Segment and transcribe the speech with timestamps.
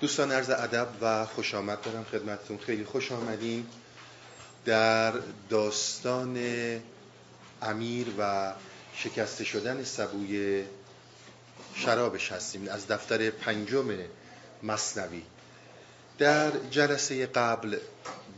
[0.00, 2.58] دوستان عرض ادب و خوش آمد دارم خدمتتون.
[2.58, 3.66] خیلی خوش آمدین
[4.64, 5.12] در
[5.50, 6.38] داستان
[7.62, 8.52] امیر و
[8.96, 10.64] شکسته شدن سبوی
[11.74, 12.68] شرابش هستیم.
[12.68, 13.98] از دفتر پنجم
[14.62, 15.22] مصنوی.
[16.18, 17.76] در جلسه قبل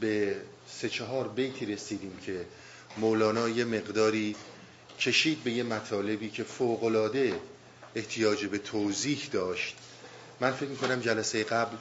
[0.01, 0.37] به
[0.71, 2.47] سه چهار بیتی رسیدیم که
[2.97, 4.37] مولانا یه مقداری
[5.01, 7.41] کشید به یه مطالبی که فوقلاده
[7.95, 9.77] احتیاج به توضیح داشت.
[10.41, 11.77] من فکر می‌کنم جلسه قبل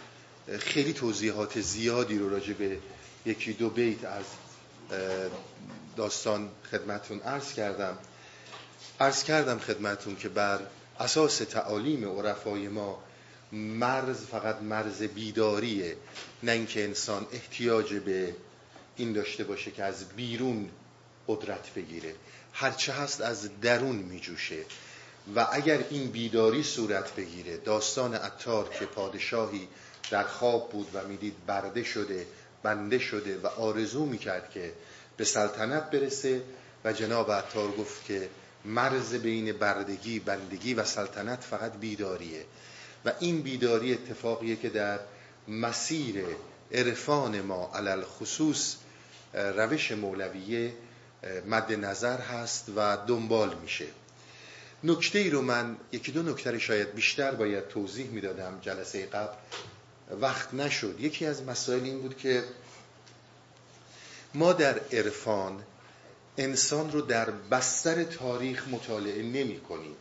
[0.60, 2.78] خیلی توضیحات زیادی رو راجع به
[3.26, 4.26] یکی دو بیت از
[5.96, 7.98] داستان خدمتون عرض کردم.
[9.00, 10.60] عرض کردم خدمتون که بر
[11.00, 13.04] اساس تعالیم عرفای ما
[13.52, 15.98] مرز فقط مرز بیداریه
[16.44, 18.36] نه اینکه انسان احتیاج به
[18.96, 20.70] این داشته باشه که از بیرون
[21.28, 22.16] قدرت بگیره.
[22.54, 24.66] هرچه هست از درون میجوشه.
[25.36, 29.68] و اگر این بیداری صورت بگیره داستان اتار که پادشاهی
[30.12, 32.28] در خواب بود و می‌دید برده شده
[32.64, 34.74] بنده شده و آرزو می‌کرد که
[35.18, 36.42] به سلطنت برسه
[36.84, 38.30] و جناب اتار گفت که
[38.66, 42.46] مرز بین بردگی بندگی و سلطنت فقط بیداریه.
[43.06, 45.00] و این بیداری اتفاقیه که در
[45.48, 46.26] مسیر
[46.72, 48.76] عرفان ما علل خصوص
[49.34, 50.74] روش مولویه
[51.46, 53.86] مد نظر هست و دنبال میشه.
[54.86, 59.34] نکته ای رو من یکی دو نکته شاید بیشتر باید توضیح می‌دادم جلسه قبل.
[60.22, 60.96] وقت نشد.
[61.00, 62.44] یکی از مسائل این بود که
[64.34, 65.64] ما در عرفان
[66.38, 69.96] انسان رو در بستر تاریخ مطالعه نمی کنیم.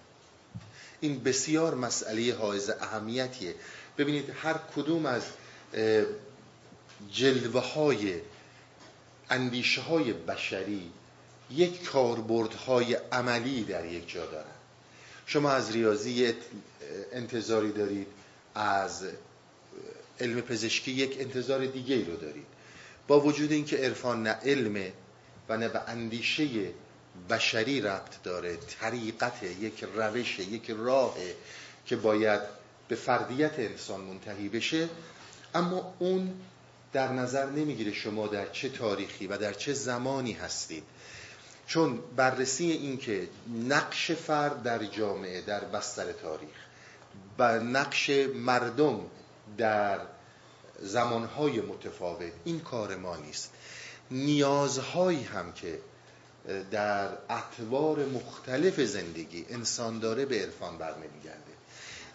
[1.00, 3.54] این بسیار مسئله حائز اهمیتیه.
[3.98, 5.22] ببینید هر کدوم از
[7.12, 8.20] جلوه های
[9.30, 10.90] اندیشه های بشری
[11.50, 14.53] یک کاربردهای عملی در یک جا دارن.
[15.26, 16.34] شما از ریاضی
[17.12, 18.06] انتظاری دارید
[18.54, 19.04] از
[20.20, 22.46] علم پزشکی یک انتظار دیگه ای رو دارید.
[23.08, 24.92] با وجود اینکه عرفان نه علمه
[25.48, 26.48] و نه به اندیشه
[27.30, 31.16] بشری ربط داره طریقت یک روش یک راه
[31.86, 32.40] که باید
[32.88, 34.88] به فردیت انسان منتهی بشه
[35.54, 36.34] اما اون
[36.92, 40.82] در نظر نمی‌گیره شما در چه تاریخی و در چه زمانی هستید.
[41.66, 43.28] چون بررسی این که
[43.68, 46.50] نقش فرد در جامعه در بستر تاریخ
[47.38, 49.00] و نقش مردم
[49.58, 50.00] در
[50.80, 53.50] زمانهای متفاوت این کار ما نیست.
[54.10, 55.78] نیازهایی هم که
[56.70, 61.54] در اطوار مختلف زندگی انسان داره به عرفان برمیگرده.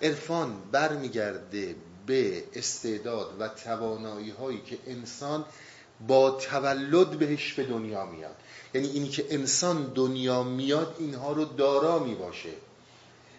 [0.02, 5.46] عرفان برمیگرده به استعداد و توانایی هایی که انسان
[6.08, 8.36] با تولد بهش به دنیا میاد.
[8.74, 12.50] یعنی اینی که انسان دنیا میاد اینها رو دارا می باشه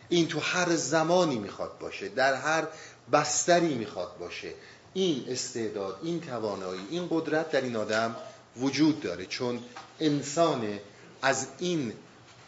[0.09, 2.67] این تو هر زمانی می‌خواد باشه در هر
[3.13, 4.55] بستری می‌خواد باشه.
[4.95, 8.17] این استعداد این توانایی این قدرت در این آدم
[8.57, 9.63] وجود داره چون
[10.01, 10.79] انسان
[11.23, 11.93] از این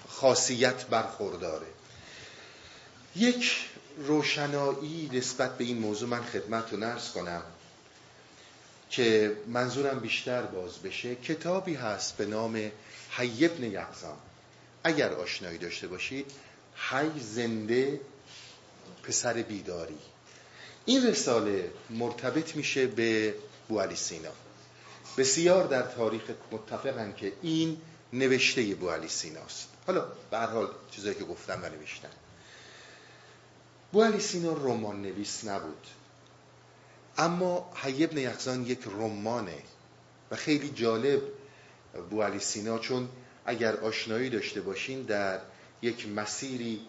[0.09, 1.66] خاصیت برخورداره.
[3.16, 7.42] یک روشنایی نسبت به این موضوع من خدمت رو نرس کنم.
[8.92, 12.70] که منظورم بیشتر باز بشه کتابی هست به نام
[13.10, 14.19] حی ابن یقزام
[14.84, 16.32] اگر آشنایی داشته باشید
[16.75, 18.00] حی زنده
[19.03, 19.98] پسر بیداری.
[20.86, 23.34] این رساله مرتبط میشه به
[23.69, 24.32] بوالی سینا.
[25.19, 26.22] بسیار در تاریخ
[26.53, 27.80] متفقن که این
[28.12, 29.69] نوشته بوالی سیناست.
[29.86, 32.10] حالا به هر حال چیزایی که گفتم و نوشتن
[33.92, 35.86] بوالی سینا رمان نویس نبود.
[37.19, 39.62] اما حی ابن یقزان یک رمانه
[40.31, 41.23] و خیلی جالب
[42.11, 43.09] بوالی سینا چون
[43.47, 45.41] اگر آشنایی داشته باشین در
[45.83, 46.81] یک مسیری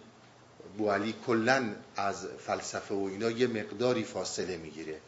[0.78, 5.00] بوالی کلا از فلسفه و اینا یه مقداری فاصله می‌گیره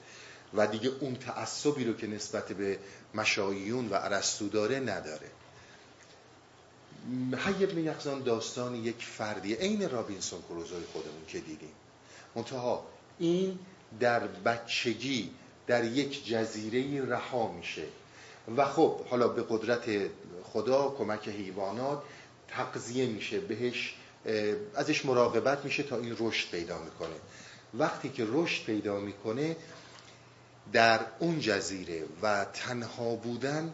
[0.53, 2.79] و دیگه اون تعصبی رو که نسبت به
[3.13, 5.31] مشاییون و عرستو داره نداره.
[7.37, 9.57] حی ابن یقزان داستان یک فردیه.
[9.57, 11.71] عین رابینسون کروزوی خودمون که دیدیم.
[12.35, 12.85] منتها
[13.19, 13.59] این
[13.99, 15.31] در بچگی
[15.67, 17.83] در یک جزیره رها میشه.
[18.57, 19.85] و خب حالا به قدرت
[20.43, 22.03] خدا کمک حیوانات
[22.47, 23.95] تقضیه میشه بهش
[24.75, 27.15] ازش مراقبت میشه تا این رشد پیدا می‌کنه.
[27.73, 29.55] وقتی که رشد پیدا می‌کنه
[30.73, 33.73] در اون جزیره و تنها بودن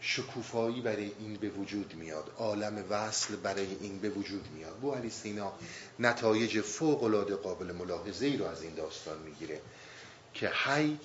[0.00, 2.32] شکوفایی برای این به وجود میاد.
[2.38, 4.76] عالم وصل برای این به وجود میاد.
[4.76, 5.52] بو علی سینا
[5.98, 9.60] نتایج فوق العاده قابل ملاحظه ای رو از این داستان می‌گیره
[10.34, 10.98] که حی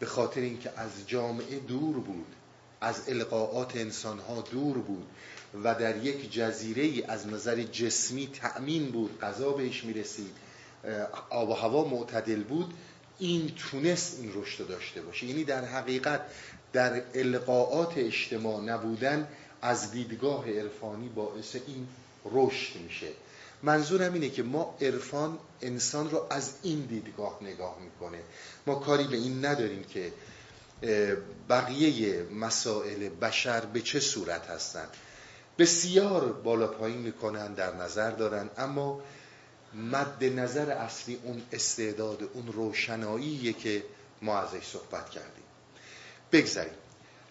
[0.00, 2.26] به خاطر اینکه از جامعه دور بود
[2.80, 5.06] از القاعات انسانها دور بود
[5.64, 10.30] و در یک جزیره ای از نظر جسمی تأمین بود غذا بهش می‌رسید
[11.30, 12.74] آب و هوا معتدل بود
[13.18, 15.26] این تونست این رشد داشته باشه.
[15.26, 16.20] یعنی در حقیقت
[16.72, 19.28] در القاعات اجتماع نبودن
[19.62, 21.88] از دیدگاه عرفانی باعث این
[22.32, 23.08] رشد میشه.
[23.62, 28.18] منظورم اینه که ما عرفان انسان رو از این دیدگاه نگاه می‌کنه.
[28.66, 30.12] ما کاری به این نداریم که
[31.48, 34.88] بقیه مسائل بشر به چه صورت هستند.
[35.58, 39.00] بسیار بالا پایین می‌کنن در نظر دارن اما
[39.74, 43.82] مد نظر اصلی اون استعداد اون روشناییه که
[44.22, 45.39] ما ازش صحبت کردیم.
[46.32, 46.72] بگذاریم.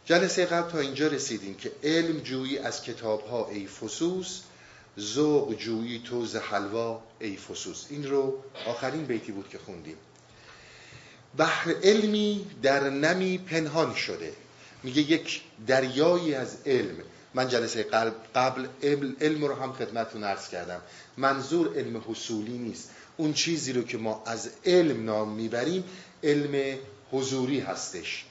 [0.06, 4.42] جلسه قبل تا اینجا رسیدیم که علم جویی از کتاب ها ای فسوس
[5.00, 7.86] ذوق جویی توز حلوا ای فسوس.
[7.90, 9.98] این رو آخرین بیتی بود که خوندیم.
[11.38, 14.34] بحر علمی در نمی پنهان شده.
[14.84, 16.96] میگه یک دریایی از علم.
[17.34, 17.84] من جلسه
[18.36, 18.68] قبل
[19.22, 20.82] علم رو هم خدمتتون عرض کردم.
[21.18, 22.90] منظور علم حصولی نیست.
[23.18, 25.84] اون چیزی رو که ما از علم نام می‌بریم
[26.24, 26.78] علم
[27.12, 28.26] حضوری هستش.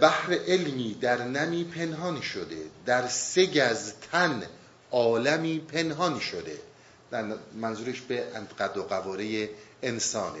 [0.00, 2.56] بحر علمی در نمی پنهان شده.
[2.86, 4.42] در سگ از تن
[4.90, 6.58] عالمی پنهان شده.
[7.54, 8.20] منظورش به
[8.58, 9.50] قد و قواره
[9.82, 10.40] انسانه.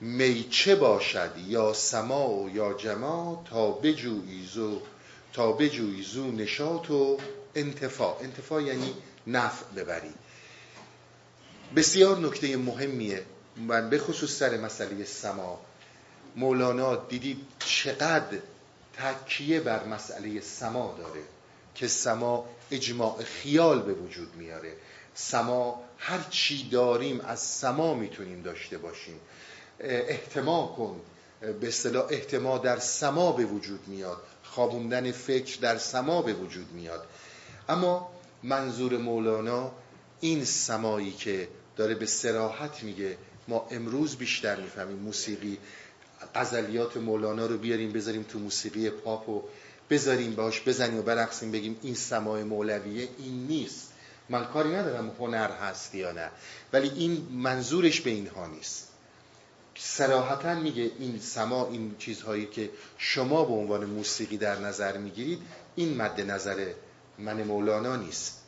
[0.00, 4.80] می چه باشد یا سما یا جما تا بجویی زو
[5.32, 7.18] تا بجویی زو نشاط و
[7.54, 8.18] انتفاع.
[8.22, 8.94] انتفاع یعنی
[9.26, 10.14] نفع ببری.
[11.76, 13.24] بسیار نکته مهمیه.
[13.56, 15.60] من به خصوص سر مسئله سما.
[16.36, 18.38] مولانا دیدید چقدر
[18.96, 21.20] تکیه بر مسئله سما داره
[21.74, 24.72] که سما اجماع خیال به وجود میاره.
[25.14, 29.20] سما هر چی داریم از سما می‌تونیم داشته باشیم.
[29.80, 31.00] احتما کن
[31.60, 34.22] به اصطلاح احتما در سما به وجود میاد.
[34.42, 37.06] خوابوندن فکر در سما به وجود میاد.
[37.68, 38.10] اما
[38.42, 39.72] منظور مولانا
[40.20, 43.16] این سمایی که داره به سراحت میگه
[43.48, 45.58] ما امروز بیشتر می‌فهمیم موسیقی
[46.34, 49.42] غزلیات مولانا رو بیاریم بذاریم تو موسیقی پاپ و
[49.90, 53.92] بذاریم باش بزنیم و برقصیم بگیم این سمای مولویه این نیست.
[54.28, 56.30] من کاری ندارم هنر هست یا نه
[56.72, 58.88] ولی این منظورش به اینها نیست.
[59.78, 65.38] سراحتا میگه این سما این چیزهایی که شما به عنوان موسیقی در نظر می‌گیرید
[65.76, 66.72] این مد نظر
[67.18, 68.42] من مولانا نیست.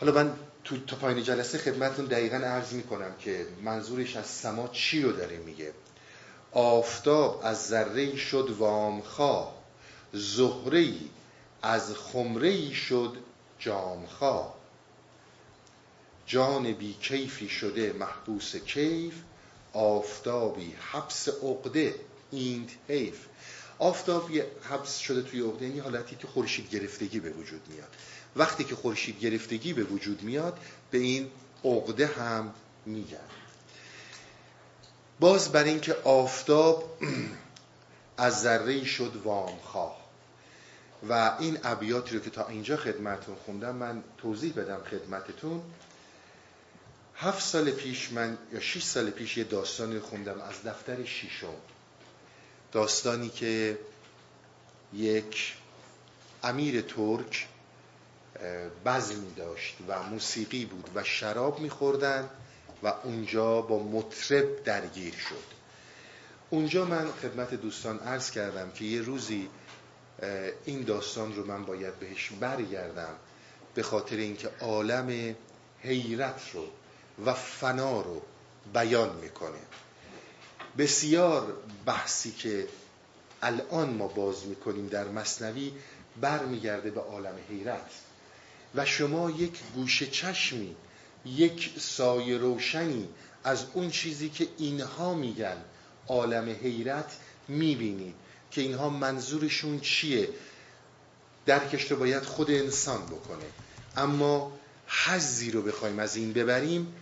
[0.00, 0.32] حالا من
[0.64, 5.36] تو تا پایین جلسه خدمتون دقیقا عرض می‌کنم که منظورش از سما چی رو داره
[5.36, 5.72] میگه.
[6.52, 9.54] آفتاب از ذره شد وامخواه
[10.12, 10.92] زهره
[11.62, 13.16] از خمره شد
[13.58, 14.54] جامخواه
[16.26, 19.14] جان بی کیفی شده محبوس کیف
[19.72, 21.94] آفتابی حبس عقده
[22.30, 23.26] این حیف.
[23.78, 24.30] آفتاب
[24.62, 27.88] حبس شده توی عقده یعنی حالتی که خورشید گرفتگی به وجود میاد.
[28.36, 30.58] وقتی که خورشید گرفتگی به وجود میاد
[30.90, 31.30] به این
[31.64, 32.54] عقده هم
[32.86, 33.39] میگن.
[35.20, 36.98] باز بر اینکه آفتاب
[38.16, 40.00] از ذره شد وامخواه
[41.08, 45.62] و این ابیاتی رو که تا اینجا خدمتون خوندم من توضیح بدم خدمتتون.
[47.16, 51.54] هفت سال پیش من یا شیش سال پیش یه داستانی خوندم از دفتر شیشم.
[52.72, 53.78] داستانی که
[54.92, 55.54] یک
[56.42, 57.48] امیر ترک
[58.86, 62.28] بزمی داشت و موسیقی بود و شراب میخوردن.
[62.82, 65.60] و اونجا با مطرب درگیر شد.
[66.50, 69.48] اونجا من خدمت دوستان عرض کردم که یه روزی
[70.64, 73.14] این داستان رو من باید بهش برگردم
[73.74, 75.36] به خاطر اینکه عالم
[75.82, 76.66] حیرت رو
[77.26, 78.22] و فنا رو
[78.74, 79.58] بیان می‌کنه.
[80.78, 81.56] بسیار
[81.86, 82.68] بحثی که
[83.42, 85.72] الان ما باز می‌کنیم در مصنوی
[86.20, 87.90] برمیگرده به عالم حیرت.
[88.74, 90.76] و شما یک گوشه چشمی
[91.24, 93.08] یک سایه روشنی
[93.44, 95.56] از اون چیزی که اینها میگن.
[96.08, 97.16] عالم حیرت
[97.48, 98.14] می‌بینید
[98.50, 100.28] که اینها منظورشون چیه؟
[101.46, 103.44] درکش رو باید خود انسان بکنه.
[103.96, 106.94] اما حزی رو بخوایم از این ببریم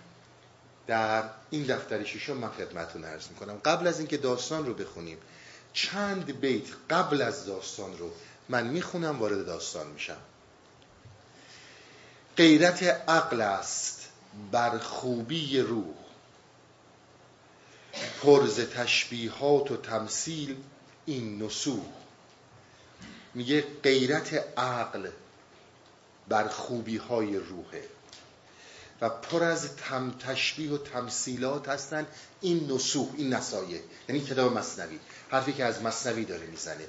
[0.87, 3.59] در این دفتر شیشم من خدمتتون عرض می‌کنم.
[3.65, 5.19] قبل از اینکه داستان رو بخونیم
[5.73, 8.11] چند بیت قبل از داستان رو
[8.49, 10.17] من می‌خونم وارد داستان میشم.
[12.37, 13.98] غیرت عقل است.
[14.53, 15.95] بر خوبی روح.
[18.23, 20.57] پرز تشبیهات و تمثیل
[21.07, 21.85] این نسوح.
[23.35, 25.11] میگه غیرت عقل
[26.29, 27.85] بر خوبی های روحه
[29.01, 32.07] و پر از تم تشبیه و تمثیلات هستن
[32.41, 34.99] این نسوح این نسایه یعنی کتاب مصنوی.
[35.31, 36.85] حرفی که از مصنوی داره می‌زنه.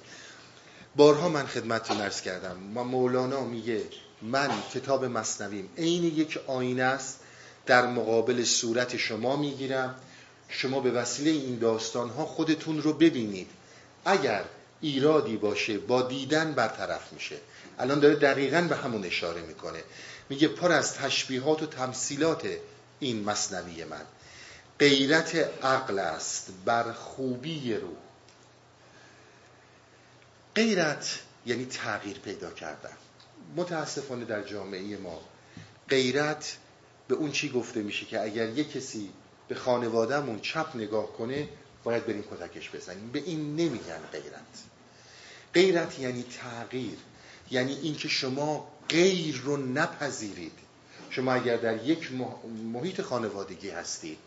[0.96, 2.58] بارها من خدمتتون ارز کردم.
[2.58, 3.84] ما مولانا میگه
[4.22, 5.70] من کتاب مصنویم.
[5.78, 7.20] عین یک آینه است.
[7.70, 9.96] در مقابل صورت شما می‌گیرم.
[10.48, 13.48] شما به وسیله این داستان ها خودتون رو ببینید.
[14.06, 14.44] اگر
[14.82, 17.38] ایرادی باشه با دیدن برطرف میشه.
[17.80, 19.84] الان داره دقیقا به همون اشاره می‌کنه.
[20.30, 22.48] میگه پر از تشبیهات و تمثیلات
[23.00, 24.06] این مصنوی من.
[24.80, 27.98] غیرت عقل است بر خوبی روح
[30.56, 32.98] غیرت یعنی تغییر پیدا کردن.
[33.56, 35.22] متاسفانه در جامعه ما
[35.90, 36.58] غیرت
[37.10, 39.10] به اون چی گفته میشه که اگر یه کسی
[39.48, 41.50] به خانوادهمون چپ نگاه کنه
[41.84, 43.12] باید بریم کتکش بزنیم.
[43.12, 44.64] به این نمیگن غیرت.
[45.54, 46.98] غیرت یعنی تغییر.
[47.52, 50.52] یعنی اینکه شما غیر رو نپذیرید.
[51.10, 52.10] شما اگر در یک
[52.74, 54.18] محیط خانوادگی هستید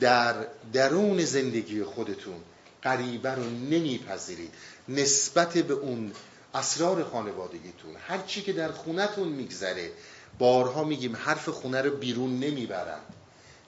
[0.00, 2.36] در درون زندگی خودتون
[2.82, 4.54] غریبه رو نمیپذیرید.
[4.88, 6.12] نسبت به اون
[6.54, 9.90] اسرار خانوادگیتون هر چی که در خونتون میگذره
[10.38, 13.00] بارها میگیم حرف خونه رو بیرون نمی‌برن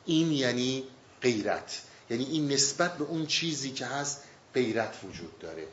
[0.07, 0.85] این یعنی
[1.23, 1.83] غیرت.
[2.11, 4.23] یعنی این نسبت به اون چیزی که هست
[4.55, 5.67] غیرت وجود داره.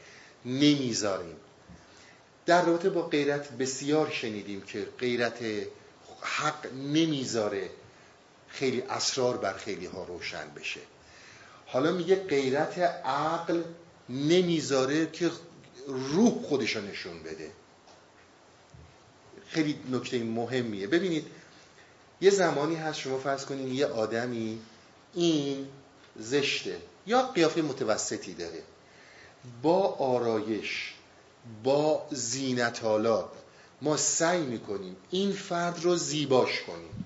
[0.45, 1.35] نمی‌ذاریم.
[2.45, 5.39] در رابطه با غیرت بسیار شنیدیم که غیرت
[6.21, 7.69] حق نمی‌ذاره
[8.47, 10.79] خیلی اسرار بر خیلی ها روشن بشه.
[11.65, 13.63] حالا میگه غیرت عقل
[14.09, 15.31] نمی‌ذاره که
[15.87, 17.51] روح خودشو نشون بده.
[19.47, 20.87] خیلی نکته مهمیه.
[20.87, 21.25] ببینید
[22.21, 24.59] یه زمانی هست شما فرض کنید یه آدمی
[25.13, 25.67] این
[26.19, 28.63] زشته یا قیافه متوسطی داره.
[29.61, 30.93] با آرایش
[31.63, 33.29] با زینتالات
[33.81, 37.05] ما سعی می‌کنیم این فرد رو زیباش کنیم.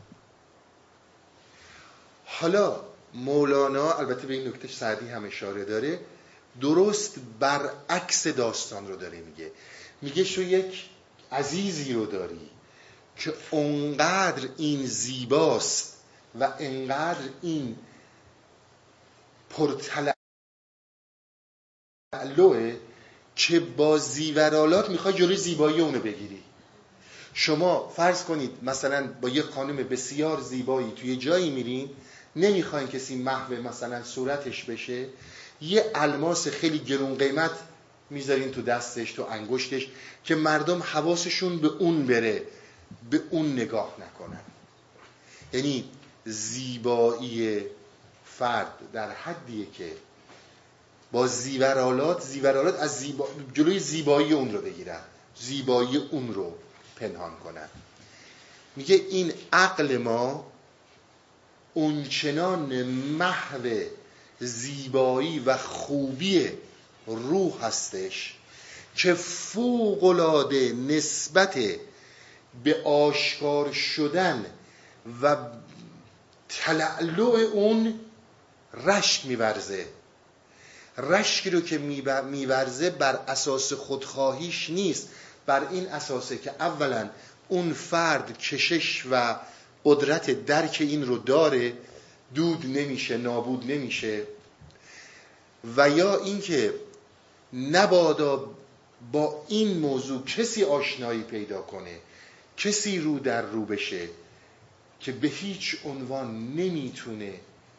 [2.25, 2.81] حالا
[3.13, 5.99] مولانا البته به این نکته سعدی هم اشاره داره
[6.61, 9.51] درست برعکس داستان رو داره میگه.
[10.01, 10.89] میگه شو یک
[11.31, 12.49] عزیزی رو داری
[13.17, 15.97] که اونقدر این زیباست
[16.39, 17.75] و انقدر این
[19.49, 20.15] پرتلعلوه
[23.35, 26.43] که با زیورالات می‌خوای جلوی زیبایی اونو بگیری.
[27.33, 31.89] شما فرض کنید مثلا با یه خانم بسیار زیبایی توی جایی میرین
[32.35, 35.07] نمی‌خواین کسی محو مثلا صورتش بشه.
[35.61, 37.51] یه الماس خیلی گرون قیمت
[38.09, 39.87] می‌ذارین تو دستش تو انگشتش
[40.23, 42.43] که مردم حواسشون به اون بره
[43.09, 44.41] به اون نگاه نکنن.
[45.53, 45.89] یعنی
[46.25, 47.65] زیبایی
[48.25, 49.91] فرد در حدیه که
[51.11, 53.27] با زیورالات زیورالات از زیبا...
[53.53, 55.01] جلوی زیبایی اون رو بگیرن
[55.39, 56.55] زیبایی اون رو
[56.95, 57.69] پنهان کنن.
[58.75, 60.51] میگه این عقل ما
[61.73, 63.69] اونچنان محو
[64.39, 66.51] زیبایی و خوبی
[67.15, 68.35] روح هستش
[68.95, 71.59] که فوقلاده نسبت
[72.63, 74.45] به آشکار شدن
[75.21, 75.37] و
[76.49, 77.23] تلعلع
[77.53, 77.99] اون
[78.73, 79.85] رشک میورزه.
[80.97, 81.77] رشکی رو که
[82.31, 85.09] میورزه بر اساس خودخواهیش نیست.
[85.45, 87.09] بر این اساسه که اولا
[87.47, 89.35] اون فرد کشش و
[89.85, 91.73] قدرت درک این رو داره
[92.35, 94.23] دود نمیشه نابود نمیشه.
[95.77, 96.73] و یا اینکه
[97.53, 98.55] نبادا
[99.11, 101.99] با این موضوع کسی آشنایی پیدا کنه
[102.57, 104.09] کسی رو در رو بشه
[104.99, 107.33] که به هیچ عنوان نمی‌تونه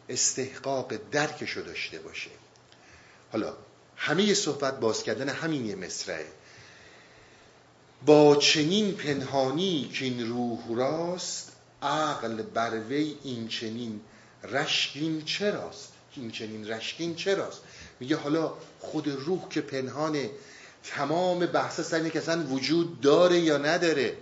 [0.09, 2.31] استحقاق درکشو داشته باشه.
[3.33, 3.57] حالا
[3.97, 6.27] همه صحبت باز کردن همین یه مصرعه.
[8.07, 14.00] با چنین پنهانی که این روح راست عقل بر وی این چنین
[14.45, 17.62] رشکین چراست؟ این چنین رشکین چراست؟
[18.00, 20.30] میگه حالا خود روح که پنهانه
[20.85, 24.16] تمام بحث سر اینه که اصلا وجود داره یا نداره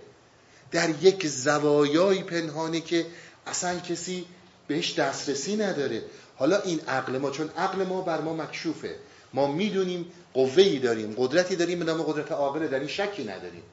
[0.71, 3.05] در یک زوایای پنهانه که
[3.47, 4.25] اصلا کسی
[4.67, 6.03] بهش دسترسی نداره.
[6.35, 8.95] حالا این عقل ما چون عقل ما بر ما مکشوفه.
[9.33, 13.63] ما می‌دونیم قوهی داریم قدرتی داریم به نام قدرت عاقله در این شکی نداریم.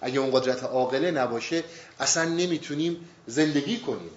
[0.00, 1.64] اگه اون قدرت عاقله نباشه
[2.00, 4.10] اصلا نمی‌تونیم زندگی کنیم.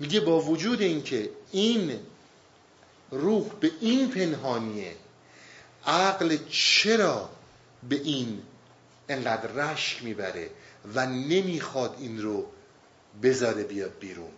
[0.00, 1.92] میگه با وجود اینکه این
[3.10, 4.96] روح به این پنهانیه.
[5.86, 7.30] عقل چرا
[7.88, 8.42] به این
[9.08, 10.50] انقدر رشک می‌بره
[10.94, 12.46] و نمی‌خواد این رو
[13.22, 14.30] بذاره بیاد بیرون؟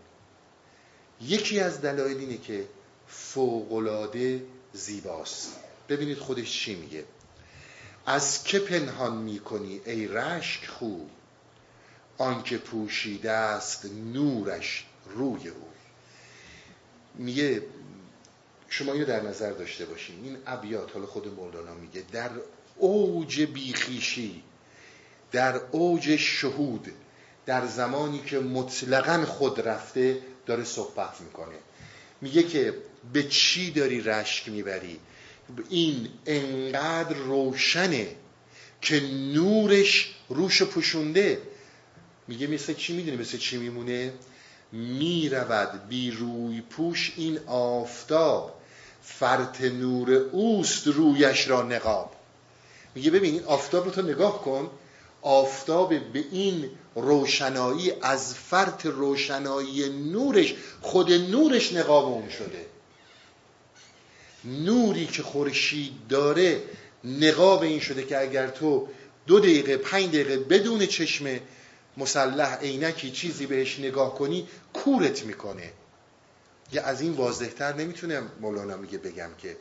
[1.20, 2.66] یکی از دلایل اینه که
[3.08, 5.56] فوقلاده زیباست.
[5.88, 7.04] ببینید خودش چی میگه.
[8.06, 11.10] از که پنهان می‌کنی ای رشک خوب
[12.18, 15.68] آنکه پوشیده است نورش روی او.
[17.14, 17.62] میگه
[18.72, 20.24] شما اینو در نظر داشته باشین.
[20.24, 22.30] این ابیات حالا خود مولانا میگه در
[22.76, 24.42] اوج بیخیشی
[25.32, 26.92] در اوج شهود
[27.46, 31.54] در زمانی که مطلقا خود رفته داره صحبت می‌کنه.
[32.20, 32.74] میگه که
[33.12, 35.00] به چی داری رشک می‌بری؟
[35.68, 38.08] این انقدر روشنه
[38.80, 39.00] که
[39.34, 41.42] نورش روش پوشونده.
[42.28, 44.12] میگه مثل چی می‌دونی مثل چی میمونه؟
[44.72, 48.60] می‌رود بی روی پوش این آفتاب.
[49.19, 52.12] فرط نور اوست رویش را نقاب.
[52.95, 54.71] میگه ببین این آفتاب رو تو نگاه کن.
[55.23, 62.67] آفتاب به این روشنایی از فرط روشنایی نورش خود نورش نقاب اون شده.
[64.45, 66.62] نوری که خورشید داره
[67.05, 68.88] نقاب این شده که اگر تو
[69.26, 71.40] دو دقیقه پنج دقیقه بدون چشم
[71.97, 75.73] مسلح عینکی چیزی بهش نگاه کنی کورت می‌کنه.
[76.72, 79.56] یه از این واضحتر نمی‌تونه مولانا میگه بگم که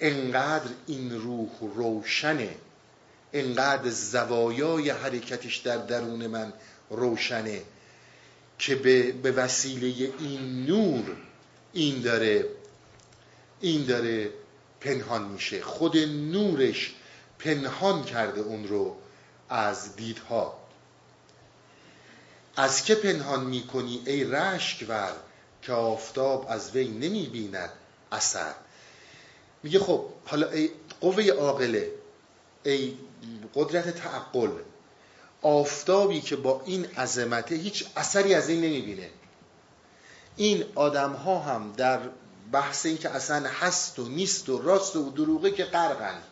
[0.00, 2.54] انقدر این روح روشنه
[3.32, 6.52] انقدر زوایای حرکتش در درون من
[6.90, 7.62] روشنه
[8.58, 11.16] که به, به وسیله این نور
[11.72, 12.44] این داره
[13.60, 14.30] این داره
[14.80, 15.62] پنهان میشه.
[15.62, 16.94] خود نورش
[17.38, 18.96] پنهان کرده اون رو
[19.48, 20.60] از دیدها.
[22.56, 25.12] از که پنهان می‌کنی ای رشک ور؟
[25.62, 27.70] که آفتاب از وی نمی‌بیند
[28.12, 28.54] اثر.
[29.62, 31.92] میگه خب حالا ای قوه عاقله
[32.64, 32.96] ای
[33.54, 34.50] قدرت تعقل
[35.42, 39.10] آفتابی که با این عظمته هیچ اثری از این نمی‌بینه.
[40.36, 42.00] این آدم ها هم در
[42.52, 46.22] بحث این که اصلا هست و نیست و راست و دروغه که غرقن.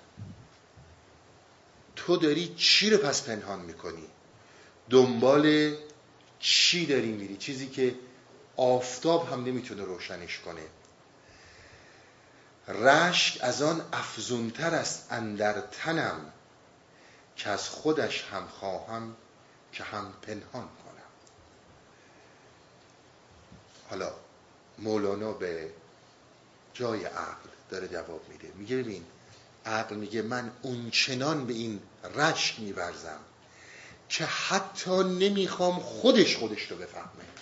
[1.96, 4.04] تو داری چی رو پس پنهان می‌کنی؟
[4.90, 5.74] دنبال
[6.40, 7.94] چی داری میری؟ چیزی که
[8.58, 10.62] آفتاب هم نمی‌تونه روشنش کنه.
[12.68, 16.32] رشک از آن افزونتر است اندر تنم
[17.36, 19.16] که از خودش هم خواهم
[19.72, 21.08] که هم پنهان کنم.
[23.90, 24.12] حالا
[24.78, 25.70] مولانا به
[26.74, 28.52] جای عقل داره جواب میده.
[28.54, 29.04] میگه ببین
[29.66, 31.80] عقل میگه من اونچنان به این
[32.14, 33.20] رشک میورزم
[34.08, 37.37] که حتی نمی‌خوام خودش خودش رو بفهمه.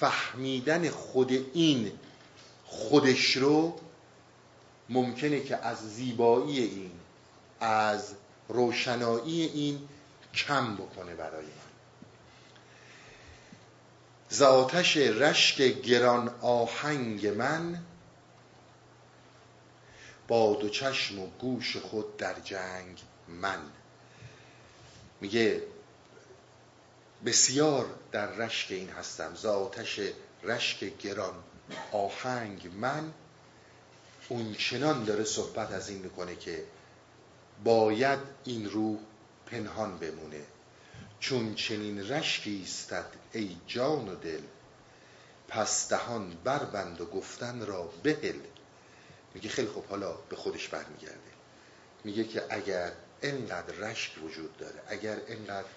[0.00, 1.92] فهمیدن خود این
[2.64, 3.80] خودش رو
[4.88, 6.90] ممکنه که از زیبایی این
[7.60, 8.14] از
[8.48, 9.88] روشنایی این
[10.34, 11.50] کم بکنه برای من
[14.28, 17.82] زاتش رشک گران آهنگ من
[20.28, 23.58] با دو چشم و گوش خود در جنگ من.
[25.20, 25.62] میگه
[27.26, 30.00] بسیار در رشک این هستم زاتش
[30.42, 31.34] رشک گران.
[31.92, 33.12] آهنگ من
[34.28, 36.64] اون چنان داره صحبت از این می‌کنه که
[37.64, 38.98] باید این روح
[39.46, 40.42] پنهان بمونه.
[41.20, 44.42] چون چنین رشکی استد ای جان و دل
[45.48, 48.38] پس دهان بربند و گفتن را بهل.
[49.34, 51.18] میگه خیلی خوب حالا به خودش برمیگرده.
[52.04, 55.68] میگه که اگر انقدر رشک وجود داره اگر انقدر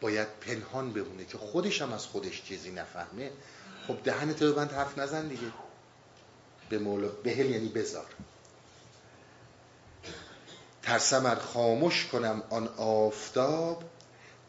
[0.00, 3.30] باید پنهان بمونه که خودش هم از خودش چیزی نفهمه.
[3.86, 5.52] خب دهنت رو بند حرف نزن دیگه.
[6.68, 8.06] به مولا بهل یعنی بذار.
[10.82, 13.84] ترسم خاموش کنم آن آفتاب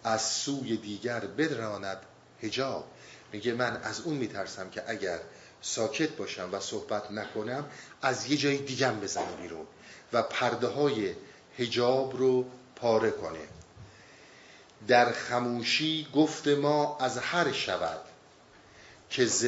[0.03, 1.97] از سوی دیگر بدراند
[2.41, 2.85] هجاب
[3.31, 5.19] میگه من از اون میترسم که اگر
[5.61, 7.65] ساکت باشم و صحبت نکنم
[8.01, 9.65] از یه جای دیگم بزنه بیرون
[10.13, 11.15] و پرده های
[11.57, 13.58] هجاب رو پاره کنه.
[14.87, 17.99] در خموشی گفت ما از هر شود
[19.09, 19.45] که ز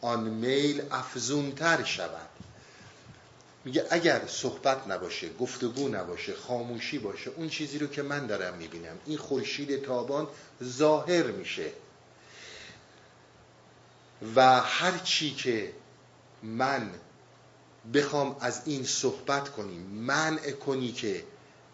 [0.00, 2.28] آن میل افزونتر شود.
[3.64, 8.98] میگه اگر صحبت نباشه گفتگو نباشه خاموشی باشه اون چیزی رو که من دارم می‌بینم
[9.06, 10.28] این خورشید تابان
[10.62, 11.70] ظاهر میشه.
[14.36, 15.72] و هر چی که
[16.42, 16.90] من
[17.94, 21.24] بخوام از این صحبت کنی منع کنی که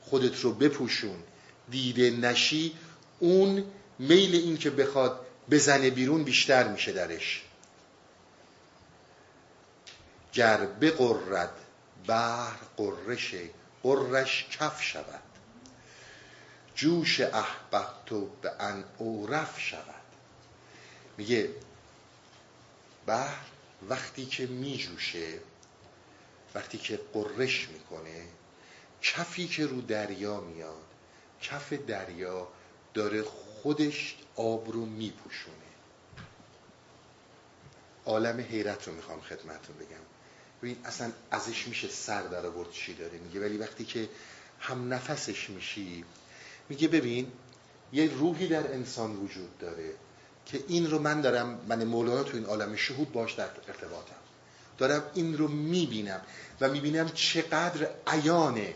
[0.00, 1.22] خودت رو بپوشون.
[1.70, 2.74] دیده نشی
[3.18, 3.64] اون
[3.98, 7.42] میل این که بخواد بزنه بیرون بیشتر میشه درش.
[10.32, 11.54] گر بقرد
[12.06, 13.34] بحر قرش
[13.82, 15.22] قرش کف شود.
[16.74, 19.94] جوش احببتو به ان اورف شود.
[21.16, 21.50] میگه
[23.06, 23.44] بحر
[23.88, 25.38] وقتی که میجوشه
[26.54, 28.24] وقتی که قرش می‌کنه
[29.02, 30.89] کفی که رو دریا میاد
[31.42, 32.48] کف دریا
[32.94, 35.56] داره خودش آب رو میپوشونه.
[38.06, 40.04] عالم حیرت رو می‌خوام خدمتون بگم.
[40.62, 43.18] ببین اصلا ازش میشه سر در آورد چی داره.
[43.18, 44.08] میگه ولی وقتی که
[44.60, 46.04] هم نفسش میشی
[46.68, 47.32] میگه ببین
[47.92, 49.94] یه روحی در انسان وجود داره
[50.46, 54.14] که این رو من دارم من مولانا تو این عالم شهود باش در ارتباطم.
[54.78, 56.20] دارم این رو می‌بینم
[56.60, 58.74] و می‌بینم چقدر عیانه.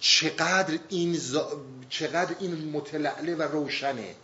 [0.00, 1.20] چقدر این,
[1.88, 4.14] چقدر این متلعله و روشنه.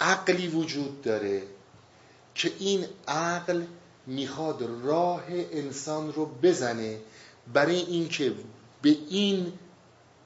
[0.00, 1.42] عقلی وجود داره
[2.34, 3.64] که این عقل
[4.06, 6.98] می‌خواد راه انسان رو بزنه
[7.52, 8.32] برای اینکه
[8.82, 9.52] به این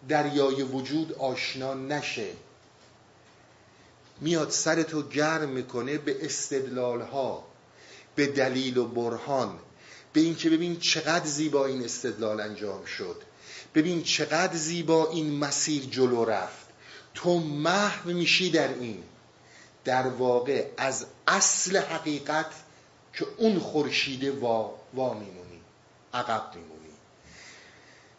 [0.09, 2.29] دریای وجود آشنا نشه.
[4.21, 7.45] میاد سرتو گرم می‌کنه به استدلال ها
[8.15, 9.59] به دلیل و برهان
[10.13, 13.23] به اینکه ببین چقدر زیبا این استدلال انجام شد.
[13.79, 16.67] ببین چقدر زیبا این مسیر جلو رفت.
[17.15, 19.03] تو محو میشی در این.
[19.85, 22.51] در واقع از اصل حقیقت
[23.13, 25.61] که اون خورشیده وا, وا میمونی.
[26.15, 26.93] عقب میمونی.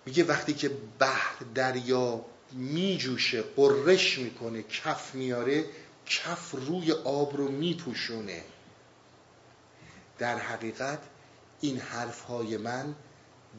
[0.05, 5.65] میگه وقتی که بحر دریا میجوشه قررش می‌کنه کف میاره
[6.05, 8.43] کف روی آب رو میپوشونه.
[10.19, 10.99] در حقیقت
[11.61, 12.95] این حرف های من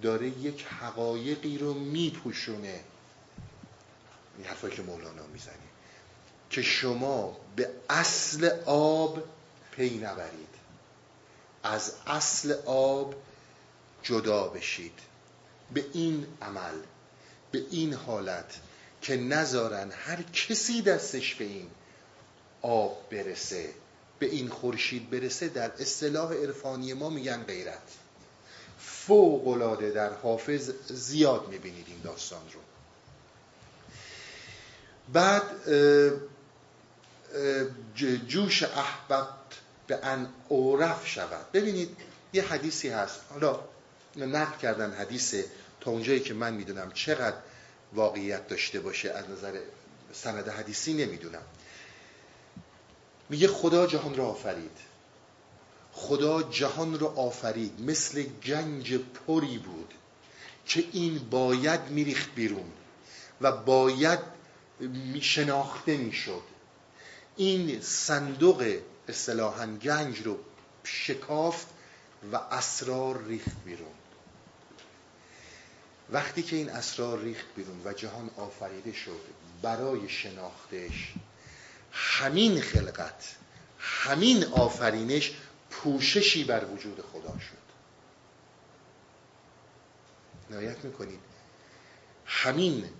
[0.02, 2.80] داره یک حقایقی رو میپوشونه.
[4.38, 5.54] این حرفایی که مولانا می‌زنه.
[6.50, 9.22] که شما به اصل آب
[9.72, 10.48] پی نبرید.
[11.62, 13.14] از اصل آب
[14.02, 14.98] جدا بشید.
[15.74, 16.74] به این عمل
[17.50, 18.60] به این حالت
[19.02, 21.70] که نذارن هر کسی دستش به این
[22.62, 23.74] آب برسه
[24.18, 27.82] به این خورشید برسه در اصطلاح عرفانی ما میگن غیرت.
[29.06, 32.60] فوق العاده در حافظ زیاد می‌بینید این داستان رو.
[35.12, 35.42] بعد
[38.28, 39.28] جوش احبت
[39.86, 41.52] به ان اورف شود.
[41.52, 41.96] ببینید
[42.32, 43.20] یه حدیثی هست.
[43.30, 43.60] حالا
[44.16, 45.34] نقل کردن حدیث
[45.80, 47.36] تا اونجایی که من می‌دونم چقدر
[47.92, 49.60] واقعیت داشته باشه از نظر
[50.12, 51.42] سند حدیثی نمی‌دونم.
[53.28, 54.89] میگه خدا جهان را آفرید.
[56.00, 57.80] خدا جهان را آفرید.
[57.80, 59.94] مثل گنج پری بود
[60.66, 62.72] که این باید میریخت بیرون
[63.40, 64.18] و باید
[65.20, 66.42] شناخته می‌شد.
[67.36, 70.38] این صندوق اصطلاحا گنج رو
[70.84, 71.66] شکافت
[72.32, 73.94] و اسرار ریخت بیرون.
[76.12, 79.20] وقتی که این اسرار ریخت بیرون و جهان آفریده شد
[79.62, 81.12] برای شناختش
[81.92, 83.34] همین خلقت
[83.78, 85.32] همین آفرینش
[85.82, 87.70] پوششی بر وجود خدا شد.
[90.50, 91.20] نهایت می‌کنید.
[92.26, 92.90] همین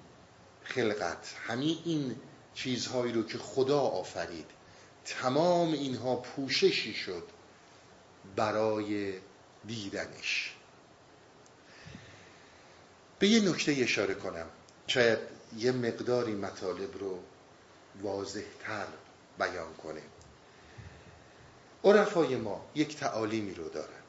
[0.64, 2.16] خلقت همین این
[2.54, 4.46] چیزهایی رو که خدا آفرید
[5.04, 7.28] تمام اینها پوششی شد
[8.36, 9.14] برای
[9.66, 10.54] دیدنش.
[13.18, 14.46] به یه نکته اشاره کنم.
[14.86, 15.18] شاید
[15.56, 17.18] یه مقداری مطالب رو
[18.02, 18.86] واضحتر
[19.38, 20.02] بیان کنه.
[21.84, 24.00] عرفای ما یک تعالیمی رو دارن.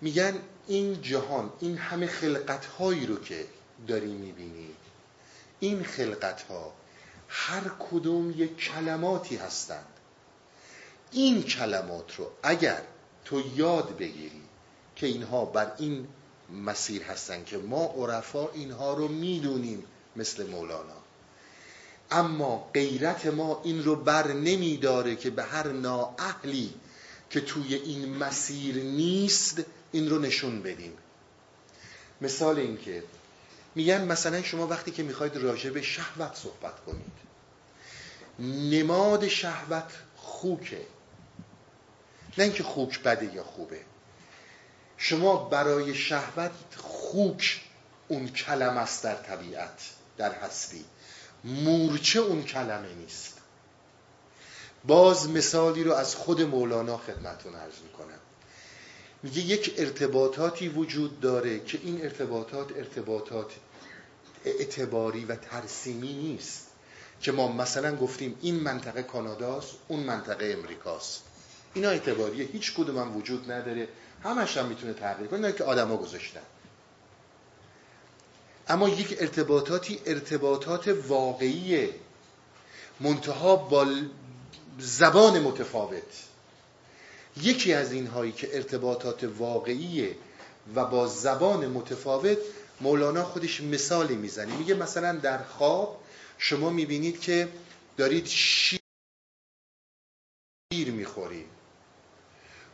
[0.00, 0.34] میگن
[0.66, 3.46] این جهان این همه خلقت هایی رو که
[3.86, 4.70] داری می‌بینی
[5.60, 6.72] این خلقت ها
[7.28, 9.86] هر کدوم یک کلماتی هستند.
[11.12, 12.82] این کلمات رو اگر
[13.24, 14.42] تو یاد بگیری
[14.96, 16.08] که اینها بر این
[16.50, 19.84] مسیر هستن که ما عرفا اینها رو می‌دونیم
[20.16, 20.97] مثل مولانا.
[22.10, 26.74] اما غیرت ما این رو بر نمیداره که به هر نااهلی
[27.30, 30.92] که توی این مسیر نیست این رو نشون بدیم.
[32.20, 33.02] مثال این که
[33.74, 37.28] میگن مثلا شما وقتی که می‌خواید راجع به شهوت صحبت کنید.
[38.74, 40.86] نماد شهوت خوکه.
[42.38, 43.80] نه اینکه خوک بده یا خوبه.
[44.96, 47.60] شما برای شهوت خوک
[48.08, 49.82] اون کلم است در طبیعت
[50.16, 50.84] در هستی.
[51.44, 53.38] مورچه اون کلمه نیست.
[54.84, 58.18] باز مثالی رو از خود مولانا خدمتون عرض می‌کنم.
[59.22, 63.52] میگه یک ارتباطاتی وجود داره که این ارتباطات ارتباطات
[64.44, 66.66] اعتباری و ترسیمی نیست.
[67.20, 71.22] که ما مثلا گفتیم این منطقه کاناداست اون منطقه امریکاست.
[71.74, 73.88] اینا اعتباریه هیچ کدوم هم وجود نداره.
[74.24, 76.40] همش هم می‌تونه تغییر کنه که آدما گذاشتن.
[78.68, 81.94] اما یک ارتباطاتی ارتباطات واقعیه.
[83.00, 83.86] منتها با
[84.78, 86.24] زبان متفاوت.
[87.42, 90.16] یکی از اینهایی که ارتباطات واقعیه
[90.74, 92.38] و با زبان متفاوت
[92.80, 94.56] مولانا خودش مثالی می‌زنه.
[94.56, 96.00] میگه مثلا در خواب
[96.38, 97.48] شما می‌بینید که
[97.96, 98.80] دارید شیر
[100.72, 101.46] می‌خورید.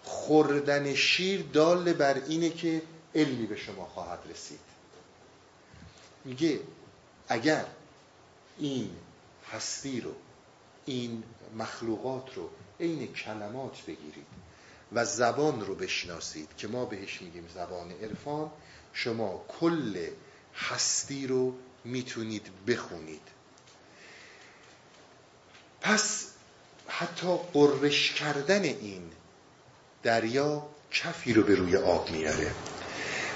[0.03, 2.83] خوردن شیر دال بر اینه که
[3.15, 4.74] علمی به شما خواهد رسید.
[6.25, 6.61] میگه
[7.29, 7.65] اگر
[8.59, 8.91] این
[9.53, 10.15] هستی رو
[10.85, 11.23] این
[11.57, 14.27] مخلوقات رو عین کلمات بگیرید
[14.93, 18.51] و زبان رو بشناسید که ما بهش میگیم زبان عرفان
[18.93, 20.07] شما کل
[20.57, 23.23] هستی رو می‌تونید بخونید.
[25.81, 26.27] پس
[26.89, 29.11] حتی قررش کردن این
[30.03, 32.51] دریا کفی رو به روی آب میاره.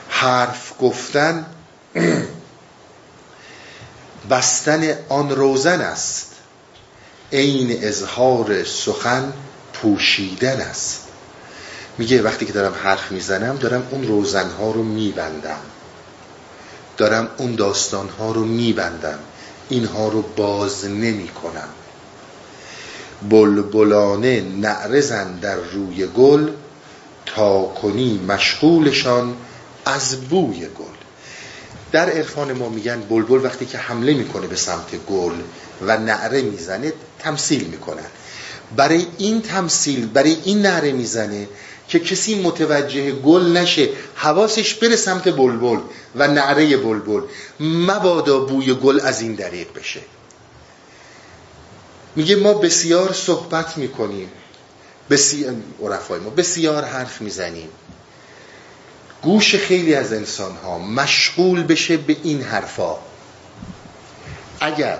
[0.08, 1.54] حرف گفتن
[4.30, 6.32] بستن آن روزن است.
[7.32, 9.32] عین اظهار سخن
[9.72, 11.04] پوشیدن است.
[11.98, 15.60] میگه وقتی که دارم حرف می‌زنم دارم اون روزنها رو میبندم.
[16.96, 19.18] دارم اون داستانها رو میبندم.
[19.68, 21.68] اینها رو باز نمی کنم
[23.30, 26.50] بلبلانه نعرزن در روی گل
[27.26, 29.36] تا کنی مشغولشان
[29.84, 30.97] از بوی گل.
[31.92, 35.34] در عرفان ما میگن بلبل وقتی که حمله می‌کنه به سمت گل
[35.86, 38.06] و نعره می‌زنه تمثیل می‌کنن
[38.76, 41.48] برای این تمثیل برای این نعره می‌زنه
[41.88, 45.78] که کسی متوجه گل نشه حواسش بره سمت بلبل
[46.16, 47.22] و نعره بلبل
[47.60, 50.00] مبادا بوی گل از این دریق بشه.
[52.16, 54.30] میگه ما بسیار صحبت می‌کنیم
[55.10, 55.54] بسیار
[56.24, 57.68] ما بسیار حرف می‌زنیم.
[59.22, 62.96] گوش خیلی از انسان ها مشغول بشه به این حرفا.
[64.60, 64.98] اگر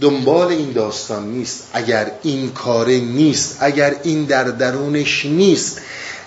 [0.00, 5.80] دنبال این داستان نیست اگر این کاره نیست اگر این در درونش نیست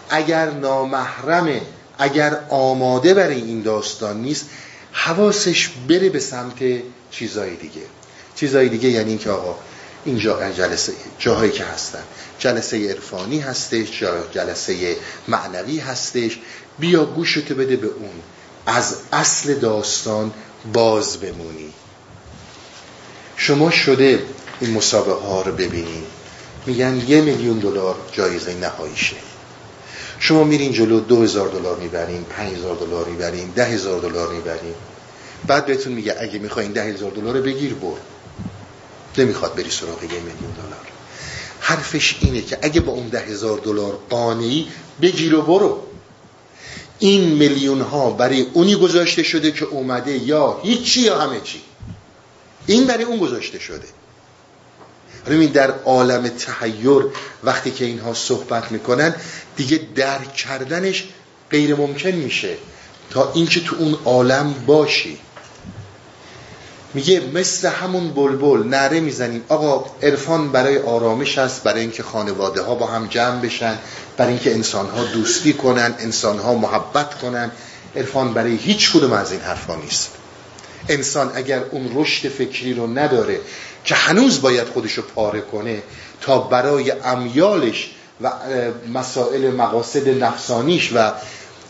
[0.09, 1.61] اگر نامحرمه
[1.97, 4.49] اگر آماده برای این داستان نیست
[4.91, 6.59] حواسش بره به سمت
[7.11, 7.81] چیزای دیگه.
[8.35, 9.55] چیزای دیگه یعنی اینکه آقا
[10.05, 12.03] اینجا جلسه جاهایی که هستن.
[12.39, 16.39] جلسه عرفانی هستش جلسه معنوی هستش.
[16.79, 18.21] بیا گوشتو بده به اون.
[18.65, 20.31] از اصل داستان
[20.73, 21.73] باز بمونی.
[23.35, 24.23] شما شده
[24.59, 26.05] این مسابقه ها رو ببینید
[26.65, 29.15] میگن یه میلیون دلار جایزه نهاییشه.
[30.19, 34.73] شما میرین جلو دو هزار دلار می‌برین پنج هزار دلار می‌برین ده هزار دلار می‌برین.
[35.47, 37.97] بعد بهتون میگه اگه می‌خواین ده هزار دلار بگیر بر
[39.19, 40.87] نمی‌خواد بری سراغ یه میلیون دلار.
[41.59, 44.67] حرفش اینه که اگه با اون ده هزار دلار قانعی
[45.01, 45.83] بگیر و برو.
[46.99, 51.61] این میلیون ها برای اونی گذاشته شده که اومده یا هیچی یا همه چی.
[52.67, 53.87] این برای اون گذاشته شده.
[55.27, 57.05] ببین در عالم تحیر
[57.43, 59.15] وقتی که اینها صحبت می‌کنن
[59.55, 61.03] دیگه درک کردنش
[61.51, 62.57] غیر ممکن میشه.
[63.09, 65.17] تا اینکه تو اون عالم باشی.
[66.95, 69.43] میگه مثل همون بلبل نره می‌زنیم.
[69.49, 73.77] آقا عرفان برای آرامش است برای اینکه خانواده ها با هم جمع بشن
[74.17, 77.51] برای اینکه انسان ها دوستی کنن انسان ها محبت کنن.
[77.95, 80.11] عرفان برای هیچ کدوم از این حرفا نیست.
[80.89, 83.39] انسان اگر اون رشد فکری رو نداره
[83.83, 85.83] که هنوز باید خودشو پاره کنه
[86.21, 88.31] تا برای امیالش و
[88.93, 91.11] مسائل مقاصد نفسانیش و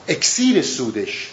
[0.07, 1.29] اکسیر سودش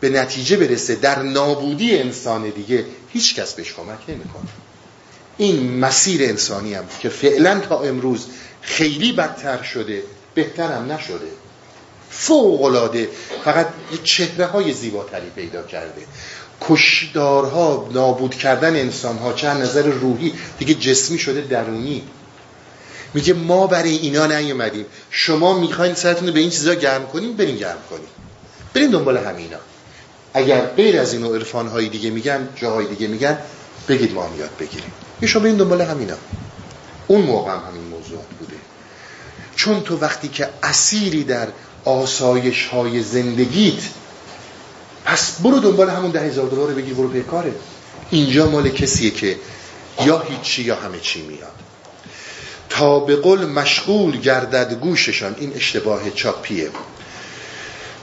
[0.00, 4.48] به نتیجه برسه در نابودی انسان دیگه هیچ کس بهش کمک نمی‌کنه.
[5.38, 8.26] این مسیر انسانی هم که فعلا تا امروز
[8.62, 10.02] خیلی بدتر شده
[10.34, 11.30] بهترم نشده.
[12.10, 13.08] فوق العاده
[13.44, 16.02] فقط یه چهره های زیباتری پیدا کرده.
[16.60, 22.02] کشدارها نابود کردن انسانها چند نظر روحی دیگه جسمی شده درونی.
[23.14, 24.86] میگه ما برای اینا نیومدیم.
[25.10, 28.08] شما می‌خواین سرتون رو به این چیزا گرم کنیم بریم گرم کنیم.
[28.74, 29.58] بریم دنبال همینا
[30.36, 33.38] اگر غیر از اینو عرفان های دیگه میگن جاهای دیگه میگن
[33.88, 34.92] بگید ما هم یاد بگیریم.
[35.22, 36.16] یه شما بریم دنبال همینا
[37.06, 38.56] اون موقع هم همین موضوعات بوده.
[39.56, 41.48] چون تو وقتی که اسیری در
[41.84, 43.82] آسایش های زندگیت
[45.04, 47.52] پس برو دنبال همون ده هزار دلار بگیر برو به کاره.
[48.10, 49.36] اینجا مال کسیه که
[50.06, 51.52] یا هیچی یا همه چی میاد.
[52.68, 56.70] تا به قول مشغول گردد گوششان این اشتباه چاپیه.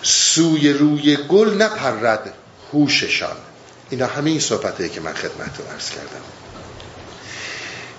[0.04, 2.34] سوی روی گل نپرد
[2.74, 3.36] هوششان.
[3.90, 6.24] اینا همه این صحبته که من خدمت رو عرض کردم.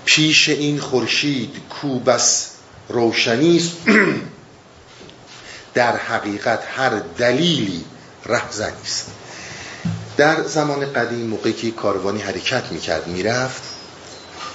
[0.04, 2.50] پیش این خورشید کو بس
[2.88, 3.70] روشنی
[5.74, 7.84] در حقیقت هر دلیلی
[8.26, 9.06] رهزنی است.
[10.16, 13.62] در زمان قدیم موقعی که کاروانی حرکت می‌کرد می‌رفت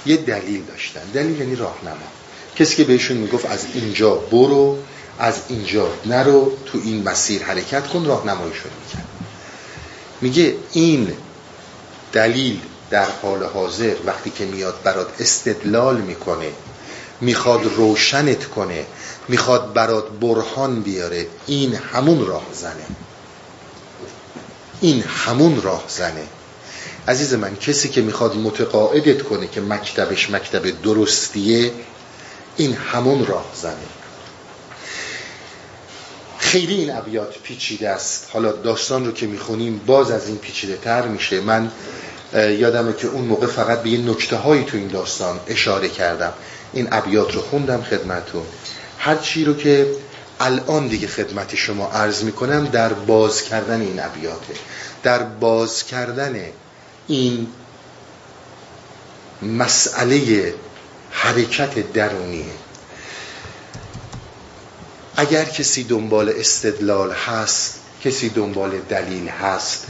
[0.06, 1.04] یه دلیل داشتن.
[1.14, 1.96] دلیل یعنی راهنما.
[2.56, 4.78] کسی که بهشون می‌گفت از اینجا برو
[5.20, 9.08] از اینجا نرو تو این مسیر حرکت کن راهنماییشون می‌کرد
[10.20, 11.16] میگه این
[12.12, 16.52] دلیل در حال حاضر وقتی که میاد برات استدلال می‌کنه
[17.20, 18.86] می‌خواد روشنت کنه
[19.28, 22.86] می‌خواد برات برهان بیاره این همون راه زنه.
[24.80, 26.26] این همون راه زنه.
[27.08, 31.72] عزیز من کسی که می‌خواد متقاعدت کنه که مکتبش مکتب درستیه
[32.56, 33.99] این همون راه زنه.
[36.50, 38.28] خیلی این ابیات پیچیده است.
[38.32, 41.40] حالا داستان رو که می‌خونیم باز از این پیچیده تر میشه.
[41.40, 41.70] من
[42.34, 46.32] یادمه که اون موقع فقط به یه نکته هایی تو این داستان اشاره کردم.
[46.72, 48.42] این ابیات رو خوندم خدمتون
[48.98, 49.86] هر چی رو که
[50.40, 54.54] الان دیگه خدمت شما عرض می‌کنم در باز کردن این ابیاته.
[55.02, 56.44] در باز کردن
[57.08, 57.46] این
[59.42, 60.54] مسئله
[61.10, 62.44] حرکت درونیه.
[65.16, 69.86] اگر کسی دنبال استدلال هست کسی دنبال دلیل هست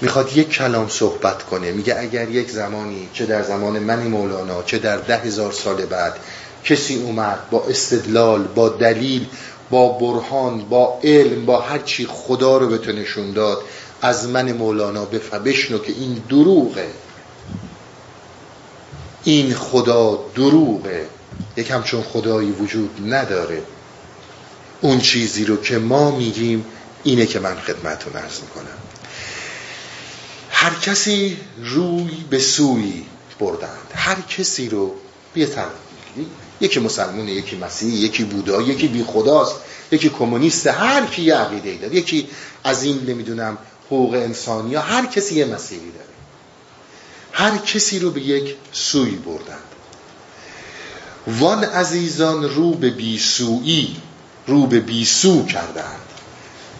[0.00, 4.78] می‌خواد یک کلام صحبت کنه میگه اگر یک زمانی چه در زمان منی مولانا چه
[4.78, 6.16] در ده هزار سال بعد
[6.64, 9.26] کسی اومد با استدلال با دلیل
[9.70, 13.62] با برهان با علم با هر چی خدا رو به تو نشون داد
[14.02, 15.04] از من مولانا
[15.44, 16.88] بشنو که این دروغه.
[19.24, 21.06] این خدا دروغه.
[21.56, 23.62] یک همچون خدایی وجود نداره.
[24.80, 26.64] اون چیزی رو که ما میگیم
[27.04, 28.78] اینه که من خدمتون ارز می‌کنم.
[30.50, 33.04] هر کسی روی به سوی
[33.38, 33.92] بردند.
[33.94, 34.94] هر کسی رو
[35.34, 35.66] بیتر
[36.60, 39.54] یکی مسلمونه یکی مسیحی یکی بودا یکی بی خداست
[39.92, 41.96] یکی کمونیست هر کی یه عقیده داره.
[41.96, 42.28] یکی
[42.64, 46.08] از این نمی‌دونم حقوق انسانی ها هر کسی یه مسیحی داره.
[47.32, 49.58] هر کسی رو به یک سوی بردند.
[51.26, 53.96] وان عزیزان رو به بیسویی
[54.48, 56.00] رو به بیسو کردند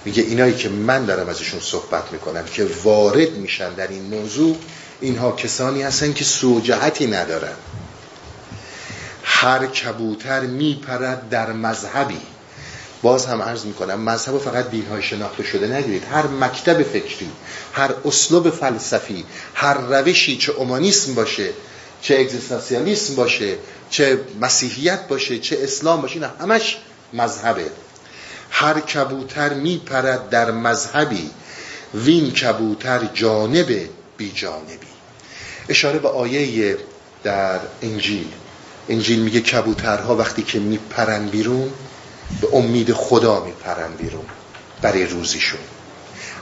[0.04, 4.57] میگه اینایی که من دارم ازشون صحبت می‌کنم که وارد میشن در این موضوع
[5.00, 7.54] اینها کسانی هستن که سوجهتی ندارن.
[9.24, 12.20] هر کبوتر میپرد در مذهبی.
[13.02, 16.04] باز هم عرض می‌کنم مذهب فقط دینهای شناخته شده نگیرید.
[16.12, 17.31] هر مکتب فکری
[17.72, 21.50] هر اسلوب فلسفی هر روشی چه اومانیسم باشه
[22.02, 23.57] چه اگزیستانسیالیسم باشه
[23.90, 26.76] چه مسیحیت باشه چه اسلام باشه اینا همش
[27.12, 27.71] مذهبه.
[28.51, 31.31] هر کبوتر میپرد در مذهبی
[31.94, 34.79] وین کبوتر جانب بی جانبی.
[35.68, 36.77] اشاره به آیه
[37.23, 38.29] در انجیل.
[38.88, 41.73] انجیل میگه کبوترها وقتی که میپرن بیرون
[42.40, 44.25] به امید خدا میپرن بیرون
[44.83, 45.61] برای روزیشون.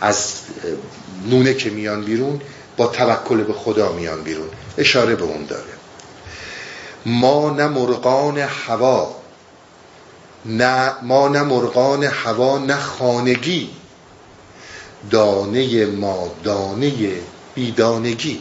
[0.01, 0.33] از
[1.27, 2.41] نونه که میان بیرون
[2.77, 4.49] با توکل به خدا میان بیرون.
[4.79, 5.63] اشاره به اون داره.
[7.07, 9.17] ما نه مرغان هوا
[10.47, 13.71] نه ما نه مرغان هوا نه خانگی.
[15.11, 16.93] دانه ما دانه
[17.55, 18.41] بیدانگی.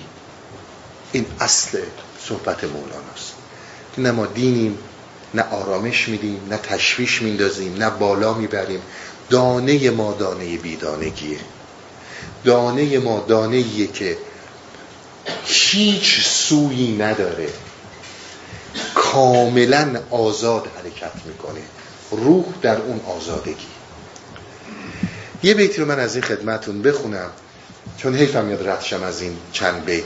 [1.11, 1.79] این اصل
[2.19, 3.33] صحبت مولاناست
[3.97, 4.77] نه ما دینیم
[5.33, 8.81] نه آرامش میدیم نه تشویش میندازیم نه بالا می‌بریم.
[9.29, 11.39] دانه ما دانه بیدانگیه.
[12.43, 14.17] دانه ما دانه که
[15.45, 17.49] هیچ سویی نداره.
[18.95, 21.61] کاملا آزاد حرکت می‌کنه.
[22.15, 23.67] روح در اون آزادگی.
[25.43, 27.29] یه بیتی رو من از این خدمتون بخونم
[27.97, 30.03] چون حیفم یاد ردشم از این چند بیت.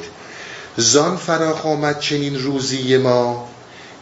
[0.78, 3.50] زان فراخ آمد چنین روزی ما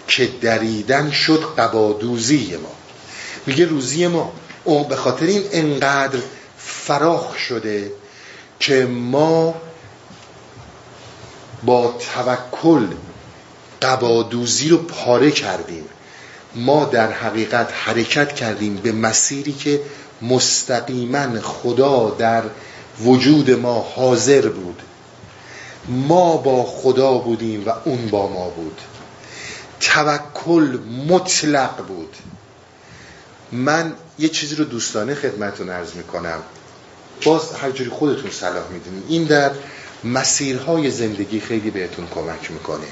[0.08, 2.72] که دریدن شد قبادوزی ما.
[3.46, 4.34] میگه روزی ما.
[4.90, 6.20] به خاطر این انقدر
[6.58, 7.92] فراخ شده
[8.60, 9.56] که ما
[11.64, 12.88] با توکل
[13.82, 15.86] قبادوزی رو پاره کردیم.
[16.58, 19.82] ما در حقیقت حرکت کردیم به مسیری که
[20.22, 22.44] مستقیما خدا در
[23.02, 24.82] وجود ما حاضر بود.
[25.88, 28.82] ما با خدا بودیم و اون با ما بود.
[29.80, 32.16] توکل مطلق بود.
[33.52, 36.40] من یه چیزی رو دوستانه خدمتون عرض می‌کنم.
[37.26, 39.52] باز هر جوری خودتون صلاح می‌دونید این در
[40.04, 42.88] مسیرهای زندگی خیلی بهتون کمک می‌کنه.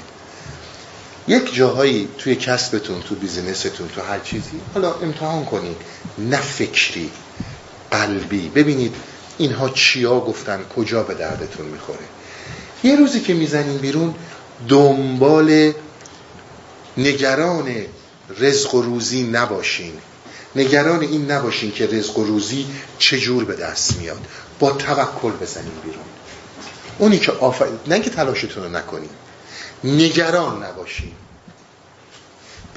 [1.28, 5.76] یک جاهایی توی کسبتون تو بیزینستون تو هر چیزی حالا امتحان کنید.
[6.18, 7.10] نه فکری
[7.90, 8.48] قلبی.
[8.48, 8.94] ببینید
[9.38, 11.98] اینها چیا گفتن کجا به دردتون می‌خوره.
[12.84, 14.14] یه روزی که می‌زنین بیرون
[14.68, 15.72] دنبال
[16.96, 17.74] نگران
[18.38, 19.92] رزق و روزی نباشین.
[20.56, 22.66] نگران این نباشین که رزق و روزی
[22.98, 24.20] چجور به دست میاد.
[24.58, 26.04] با توکل بزنین بیرون.
[26.98, 29.10] اونی که آفرید نه که تلاشتون رو نکنین.
[29.86, 31.12] نگران نباشین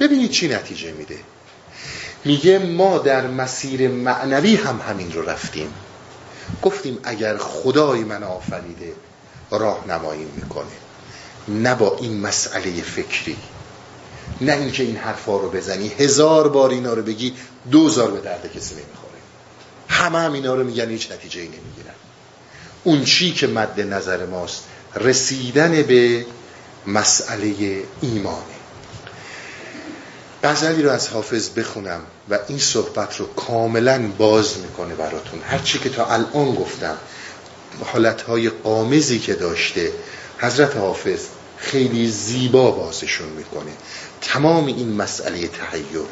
[0.00, 1.18] ببینید چی نتیجه میده.
[2.24, 5.74] میگه ما در مسیر معنوی هم همین رو رفتیم.
[6.62, 8.92] گفتیم اگر خدای من آفریده
[9.50, 10.64] راه نمایی می‌کنه.
[11.48, 13.36] نه با این مسئله فکری.
[14.40, 15.88] نه اینکه این حرفا رو بزنی.
[15.88, 17.34] هزار بار اینا رو بگی
[17.70, 19.20] دوزار به درد کسی نمی‌خوره.
[19.88, 21.94] همه هم اینا رو میگن هیچ نتیجه ای نمی‌گیرن.
[22.84, 24.64] اون چی که مد نظر ماست
[24.96, 26.26] رسیدن به
[26.86, 28.44] مسئله ایمانه.
[30.44, 32.00] غزلی رو از حافظ بخونم
[32.30, 35.42] و این صحبت رو کاملا باز می‌کنه براتون.
[35.42, 36.96] هرچی که تا الان گفتم
[37.84, 39.92] حالتهای قامزی که داشته
[40.38, 41.20] حضرت حافظ
[41.58, 43.72] خیلی زیبا بازشون می‌کنه.
[44.20, 46.06] تمام این مسئله تحیر رو.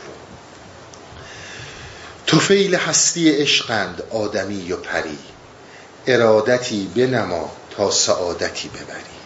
[2.26, 5.18] توفیل هستی عشقند آدمی و پری.
[6.06, 9.17] ارادتی بنما تا سعادتی ببری.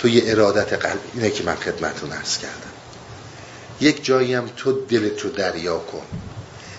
[0.00, 1.00] تو یه ارادت قلب.
[1.14, 2.72] اینه که من خدمتون ارز کردم.
[3.80, 6.02] یک جایی هم تو دلت رو دریا کن.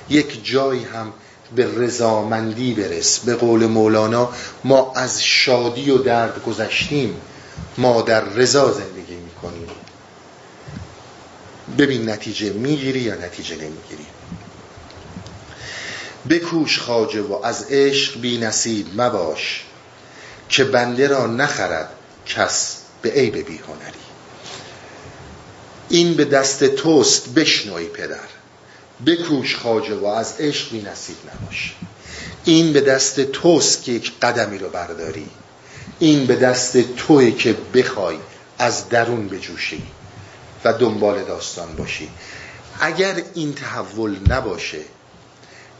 [0.09, 1.13] یک جایی هم
[1.55, 3.19] به رضامندی برس.
[3.19, 7.21] به قول مولانا ما از شادی و درد گذشتیم.
[7.77, 9.67] ما در رضا زندگی می‌کنیم.
[11.77, 14.05] ببین نتیجه می‌گیری یا نتیجه نمی‌گیری.
[16.29, 19.65] بکوش خاجه و از عشق بی نصیب مباش
[20.49, 21.89] که بنده را نخرد
[22.25, 23.99] کس به عیب بی هنری.
[25.89, 28.27] این به دست توست بشنوی پدر.
[29.05, 31.75] بکوش خاجه و از عشق بی نصیب نباش.
[32.45, 35.29] این به دست توست که یک قدمی رو برداری.
[35.99, 38.17] این به دست توی که بخوای
[38.59, 39.83] از درون بجوشی
[40.63, 42.09] و دنبال داستان باشی.
[42.79, 44.79] اگر این تحول نباشه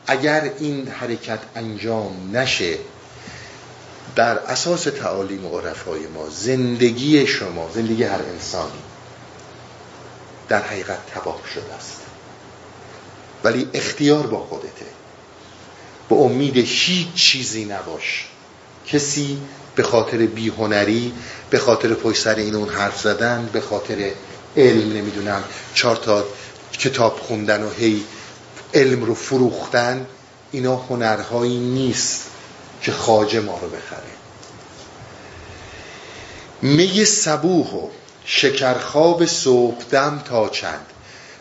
[0.07, 2.78] اگر این حرکت انجام نشه
[4.16, 8.82] در اساس تعالیم و عرفای ما زندگی شما زندگی هر انسانی
[10.49, 12.01] در حقیقت تباه شده است.
[13.43, 14.86] ولی اختیار با خودته.
[16.09, 18.28] به امید هیچ چیزی نباش.
[18.88, 19.38] کسی
[19.76, 21.14] به خاطر بیهنری
[21.49, 24.12] به خاطر پشت سر این اون حرف زدن به خاطر
[24.57, 25.43] علم نمی‌دونم
[25.74, 26.26] چهار تا
[26.74, 28.03] کتاب خوندن و هی
[28.74, 30.05] علم رو فروختن
[30.51, 32.31] اینا هنرهایی نیست.
[32.82, 34.22] که خاجه ما رو بخره
[36.62, 37.90] می سبوه و
[38.26, 40.86] شکرخواب صبحدم تا چند.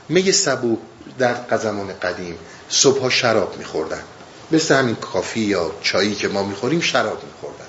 [0.09, 0.78] می سبوه
[1.18, 2.38] در قزمان قدیم
[2.68, 4.03] صبح شراب میخوردن.
[4.51, 7.66] مثل همین کافی یا چایی که ما می‌خوریم شراب میخوردن.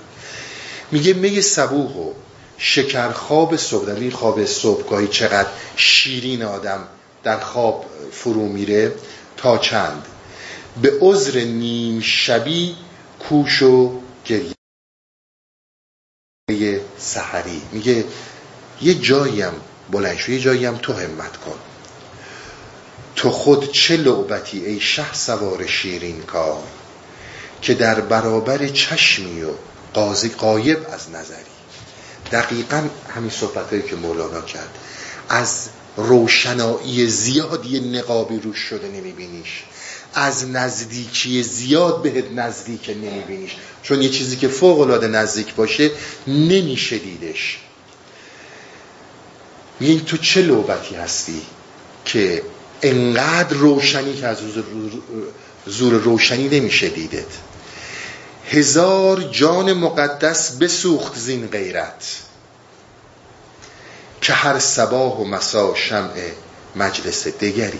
[0.91, 2.13] میگه می سبوه و
[2.57, 3.89] شکرخواب صبح.
[3.89, 6.87] این خواب صبحگاهی چقدر شیرین آدم
[7.23, 8.93] در خواب فرو میره
[9.37, 10.05] تا چند.
[10.81, 12.75] به عذر نیم شبی
[13.29, 14.55] کوش و گریه
[16.97, 17.61] سحری.
[17.71, 18.05] میگه
[18.81, 19.53] یه جاییم
[19.91, 21.59] بلند شو یه جاییم تو همت کن.
[23.15, 26.63] تو خود چه لعبتی ای شه سوار شیرین کار
[27.61, 29.49] که در برابر چشمی و
[29.93, 31.51] قاضی قایب از نظری.
[32.31, 34.77] دقیقا همین صحبت که مولانا کرد.
[35.29, 39.63] از روشنایی زیادی نقابی روش شده نمیبینیش.
[40.13, 43.55] از نزدیکی زیاد بهت نزدیک نمیبینیش.
[43.83, 45.91] چون یه چیزی که فوق العاده نزدیک باشه
[46.27, 47.59] نمیشه دیدش.
[49.79, 51.41] میگه تو چه لوبتی هستی
[52.05, 52.43] که
[52.81, 54.37] انقدر روشنی که از
[55.65, 57.25] زور روشنی نمیشه دیدت؟
[58.49, 62.21] هزار جان مقدس بسوخت زین غیرت
[64.21, 66.31] که هر سباه و مسا شمع
[66.75, 67.79] مجلس دگری.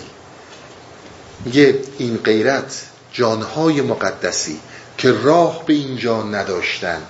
[1.46, 2.82] میگه این غیرت
[3.12, 4.60] جانهای مقدسی
[4.98, 7.02] که راه به اینجا نداشتن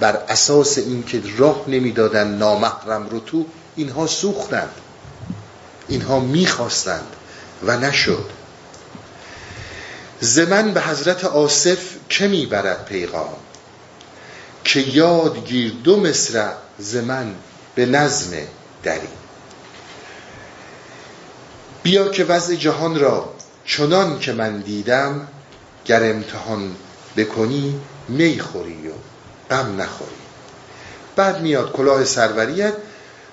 [0.00, 3.46] بر اساس اینکه راه نمی‌دادن نامحرم رو تو
[3.76, 4.72] اینها سوختند.
[5.88, 7.16] اینها می‌خواستند
[7.62, 8.24] و نشد.
[10.20, 11.78] زمن به حضرت آصف
[12.08, 13.36] که می‌برد پیغام؟
[14.64, 17.34] که یادگیر دو مصرع زمن
[17.74, 18.36] به نظم
[18.82, 19.08] دری.
[21.82, 23.32] بیا که وضع جهان را
[23.64, 25.28] چنان که من دیدم
[25.84, 26.76] گر امتحان
[27.16, 28.92] بکنی می‌خوری و
[29.50, 30.10] غم نخوری.
[31.16, 32.74] بعد میاد کلاه سروریت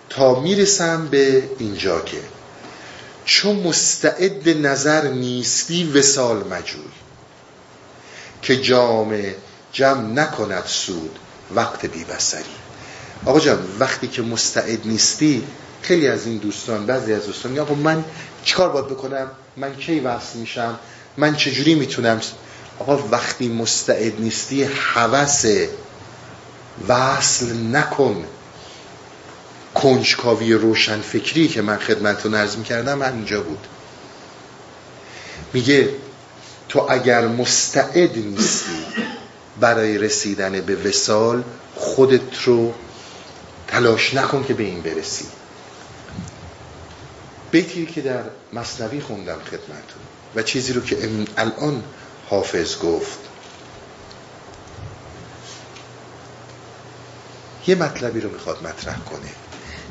[0.10, 2.18] تا می‌رسم به اینجا که
[3.26, 6.82] چون مستعد نظر نیستی وسال مجوی.
[8.42, 9.22] که جام
[9.72, 11.20] جمع نکند سود
[11.56, 12.44] وقت بی بسری
[13.26, 15.44] آقا جان وقتی که مستعد نیستی
[15.82, 18.04] خیلی از این دوستان بعضی از دوستان میگن آقا من
[18.48, 19.28] چیکار باید بکنم؟
[19.58, 20.80] من کی وصل میشم؟
[21.18, 22.22] من چجوری می‌تونم؟
[22.80, 25.46] آقا وقتی مستعد نیستی حوث
[26.88, 28.26] وصل نکن.
[29.74, 33.68] کنجکاوی روشن فکری که من خدمتتون عرض می‌کردم اینجا بود.
[35.54, 35.90] میگه
[36.70, 38.86] تو اگر مستعد نیستی
[39.60, 41.44] برای رسیدن به وسال
[41.76, 42.74] خودت رو
[43.68, 45.26] تلاش نکن که به این برسی.
[47.58, 50.02] بیتی که در مصنوی خوندم خدمتون
[50.36, 50.98] و چیزی رو که
[51.38, 51.84] الان
[52.30, 53.20] حافظ گفت.
[57.68, 59.30] یه مطلبی رو می‌خواد مطرح کنه.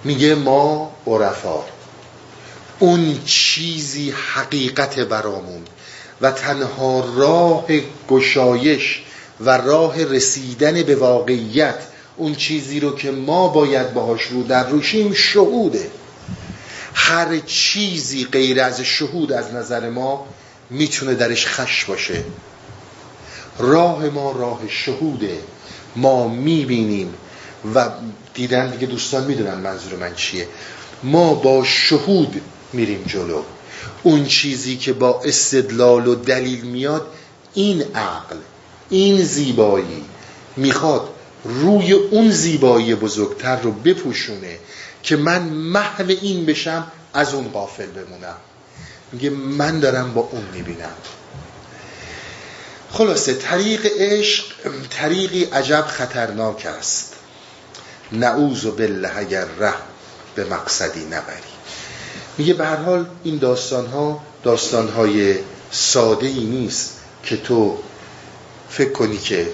[0.04, 1.64] میگه ما عرفا
[2.78, 5.62] اون چیزی حقیقت برامون
[6.20, 7.66] و تنها راه
[8.08, 9.02] گشایش
[9.40, 11.78] و راه رسیدن به واقعیت
[12.16, 15.90] اون چیزی رو که ما باید باهاش رو در روشیم شهوده
[16.98, 20.26] هر چیزی غیر از شهود از نظر ما
[20.70, 22.24] می‌تونه درش خش باشه.
[23.58, 25.38] راه ما راه شهوده.
[25.96, 27.14] ما می‌بینیم
[27.74, 27.90] و
[28.34, 30.48] دیدن دیگه دوستان می‌دونن منظور من چیه.
[31.02, 32.40] ما با شهود
[32.72, 33.42] میریم جلو.
[34.02, 37.06] اون چیزی که با استدلال و دلیل میاد
[37.54, 38.36] این عقل
[38.90, 40.04] این زیبایی
[40.56, 41.08] می‌خواد
[41.44, 44.58] روی اون زیبایی بزرگتر رو بپوشونه.
[45.06, 48.36] که من محو این بشم از اون قافل بمونم.
[49.12, 50.92] میگه من دارم با اون می‌بینم.
[52.90, 54.44] خلاصه طریق عشق
[54.90, 57.14] طریقی عجب خطرناک است.
[58.12, 59.74] نعوذ بالله اگر ره
[60.34, 61.52] به مقصدی نبری.
[62.38, 65.38] میگه به هر حال این داستان ها داستان های
[65.70, 67.78] ساده ای نیست که تو
[68.68, 69.48] فکر کنی که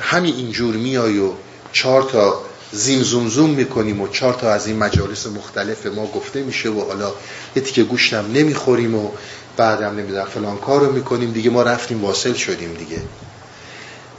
[0.00, 1.32] همین اینجور میای و
[1.72, 2.43] چهار تا
[2.74, 6.84] زیم زوم زوم می‌کنیم و چهار تا از این مجالس مختلف ما گفته میشه و
[6.84, 7.12] حالا
[7.56, 9.10] یه تیکه گوشتم نمی‌خوریم و
[9.56, 11.50] بعدم نمی‌دونم فلان کار رو می‌کنیم دیگه.
[11.50, 13.02] ما رفتیم واصل شدیم دیگه.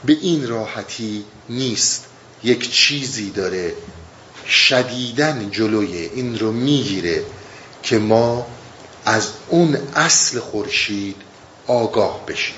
[0.05, 2.05] به این راحتی نیست.
[2.43, 3.73] یک چیزی داره
[4.47, 7.23] شدیدن جلوی این رو می‌گیره
[7.83, 8.47] که ما
[9.05, 11.15] از اون اصل خورشید
[11.67, 12.55] آگاه بشیم.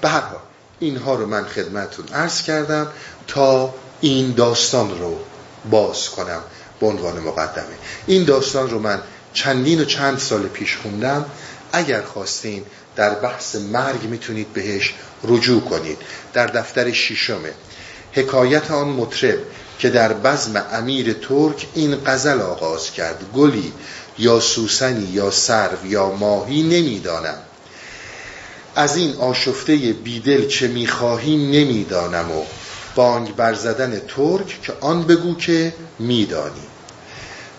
[0.00, 0.40] به هر حال
[0.80, 2.86] اینها رو من خدمتون عرض کردم
[3.26, 3.74] تا
[4.04, 5.18] این داستان رو
[5.70, 6.40] باز کنم
[6.80, 7.74] به عنوان مقدمه.
[8.06, 9.02] این داستان رو من
[9.32, 11.24] چندین و چند سال پیش خوندم.
[11.72, 12.64] اگر خواستین
[12.96, 14.94] در بحث مرگ می‌تونید بهش
[15.24, 15.98] رجوع کنید.
[16.32, 17.52] در دفتر شیشمه
[18.12, 19.38] حکایت آن مطرب
[19.78, 23.24] که در بزم امیر ترک این غزل آغاز کرد.
[23.34, 23.72] گلی
[24.18, 27.38] یا سوسنی یا سرو یا ماهی نمی‌دانم.
[28.76, 32.44] از این آشفته بیدل چه می‌خواهی نمی‌دانم و
[32.94, 36.62] بانگ برزدن ترک که آن بگو که میدانی.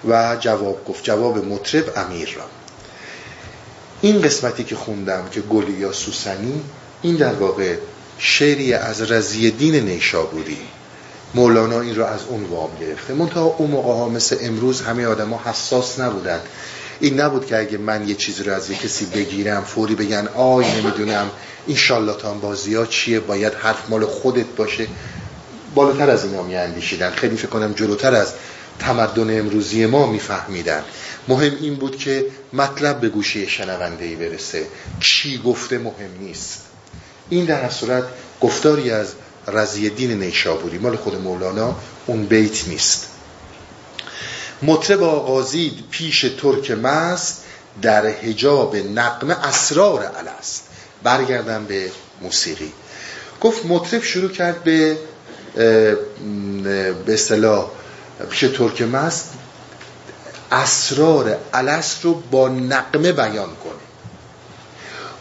[0.07, 2.45] و جواب گفت جواب مطرب امیر را.
[4.01, 6.61] این قسمتی که خوندم که گلی یا سوسنی
[7.01, 7.75] این در واقع
[8.17, 10.57] شعری از رزی دین نیشابوری.
[11.35, 13.13] مولانا این رو از اون وام گرفته.
[13.13, 16.39] منتها اون موقع ها مثل امروز همه آدم ها حساس نبودن.
[16.99, 20.81] این نبود که اگه من یه چیزی رو از یه کسی بگیرم فوری بگن آی
[20.81, 21.31] نمی‌دونم
[21.67, 24.87] این شالاتان بازی ها چیه باید حرف مال خودت باشه.
[25.75, 28.33] بالاتر از اینا می اندیشیدن خیلی فکر کنم جلوتر از
[28.79, 30.83] تمدن امروزی ما میفهمیدن.
[31.27, 34.67] مهم این بود که مطلب به گوشه شنونده برسه.
[34.99, 36.61] چی گفته مهم نیست.
[37.29, 38.03] این در صورت
[38.41, 39.07] گفتاری از
[39.47, 43.07] رضی دین نیشابوری مال خود مولانا اون بیت نیست.
[44.61, 47.43] مطرب آغازید پیش ترک مست
[47.81, 50.67] در حجاب نقم اسرار الست
[51.03, 52.71] برگردم به موسیقی.
[53.41, 54.97] گفت مطرب شروع کرد به
[55.55, 57.69] به اصطلاح
[58.29, 59.29] پیش ترک مست
[60.51, 63.85] اسرار الست رو با نقمه بیان کنه.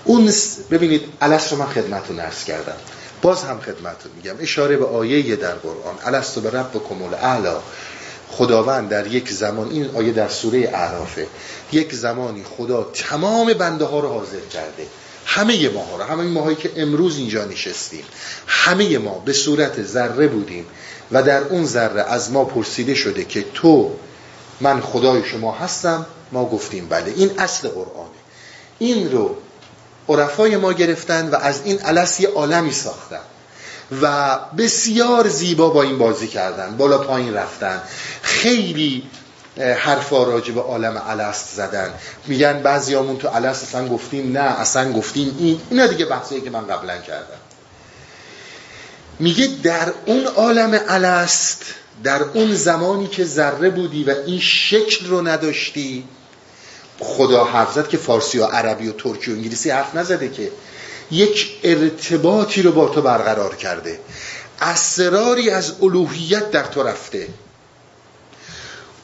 [0.05, 0.33] اون
[0.71, 2.77] ببینید الست رو من خدمتون ارز کردم.
[3.23, 4.35] باز هم خدمتون میگم.
[4.41, 5.95] اشاره به آیه در قرآن.
[6.05, 7.57] الست به رب کمول اعلا
[8.31, 11.27] خداوند در یک زمان این آیه در سوره اعرافه
[11.73, 14.87] یک زمانی خدا تمام بنده ها رو حاضر کرده.
[15.27, 18.05] همه ما ها رو همه ماهایی که امروز اینجا نشستیم
[18.47, 20.67] همه ما به صورت ذره بودیم
[21.13, 23.93] و در اون ذره از ما پرسیده شده که تو
[24.61, 27.13] من خدای شما هستم ما گفتیم بله.
[27.17, 28.09] این اصل قرآنه.
[28.79, 29.37] این رو
[30.09, 33.21] عرفای ما گرفتن و از این علس یه عالمی ساختن
[34.03, 37.83] و بسیار زیبا با این بازی کردن بالا پایین رفتن.
[38.23, 39.03] خیلی
[39.57, 41.95] حرفا راجع به عالم الست زدن.
[42.27, 46.67] میگن بعضیامون تو الست اصلا گفتیم نه اصلا گفتیم این اینا دیگه بحثایی که من
[46.67, 47.39] قبلا کردم.
[49.19, 51.63] میگه در اون عالم الست
[52.05, 56.05] در اون زمانی که ذره بودی و این شکل رو نداشتی
[56.99, 60.51] خدا حرف که فارسی و عربی و ترکی و انگلیسی حرف نزده که
[61.11, 64.01] یک ارتباطی رو با تو برقرار کرده.
[64.61, 67.29] اسراری از الوهیت در تو رفته.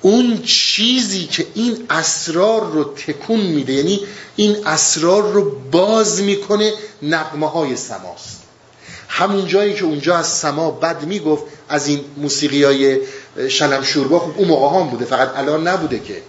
[0.03, 4.01] اون چیزی که این اسرار رو تکون میده یعنی
[4.36, 6.72] این اسرار رو باز می‌کنه
[7.03, 8.40] نقمه های سماست.
[9.09, 13.01] همون جایی که اونجا از سما بد می‌گفت از این موسیقی های
[13.48, 16.22] شلم شوربا خب اون موقع هم بوده فقط الان نبوده که.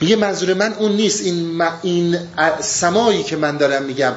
[0.00, 1.24] میگه منظور من اون نیست.
[1.24, 2.18] این, این
[2.60, 4.12] سمایی که من دارم میگم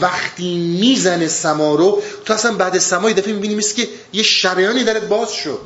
[0.00, 5.32] وقتی می‌زنه سما رو تو اصلا بعد سمای دفعه می‌بینی که یه شریانی درت باز
[5.32, 5.60] شد.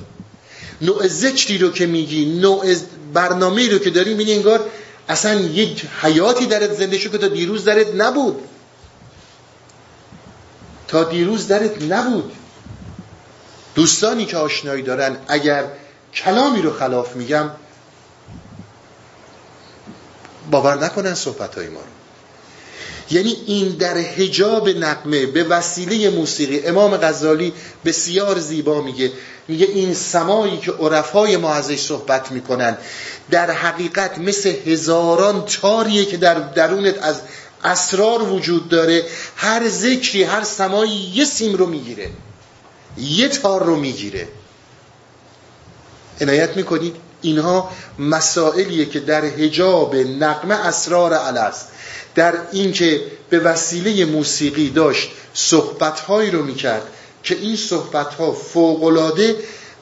[0.81, 2.75] نوع ذکری رو که میگی نوع
[3.13, 4.71] برنامه رو که داری میگی انگار
[5.09, 8.43] اصلا یک حیاتی درت زنده شد که تا دیروز درت نبود.
[10.89, 12.33] تا دیروز درت نبود.
[13.75, 15.65] دوستانی که آشنایی دارن اگر
[16.15, 17.51] کلامی رو خلاف میگم
[20.51, 22.00] باور نکنن صحبت های ما رو.
[23.11, 26.67] یعنی این در حجاب نقمه به وسیله موسیقی.
[26.67, 27.53] امام غزالی
[27.85, 29.13] بسیار زیبا میگه.
[29.49, 32.79] میگه این سمایی که عرفای ما ازش صحبت می‌کنن
[33.31, 37.21] در حقیقت مثل هزاران تاریه که در درونت از
[37.65, 39.05] اسرار وجود داره
[39.37, 42.11] هر ذکری هر سمایی یه سیم رو می‌گیره.
[42.99, 44.29] یه تار رو می‌گیره.
[46.21, 51.69] عنایت می‌کنید؟ اینها مسائلیه که در حجاب نقمه اسرار است.
[52.15, 56.83] در اینکه به وسیله موسیقی داشت صحبتهایی رو می‌کرد
[57.23, 59.37] که این صحبتها فوقلاده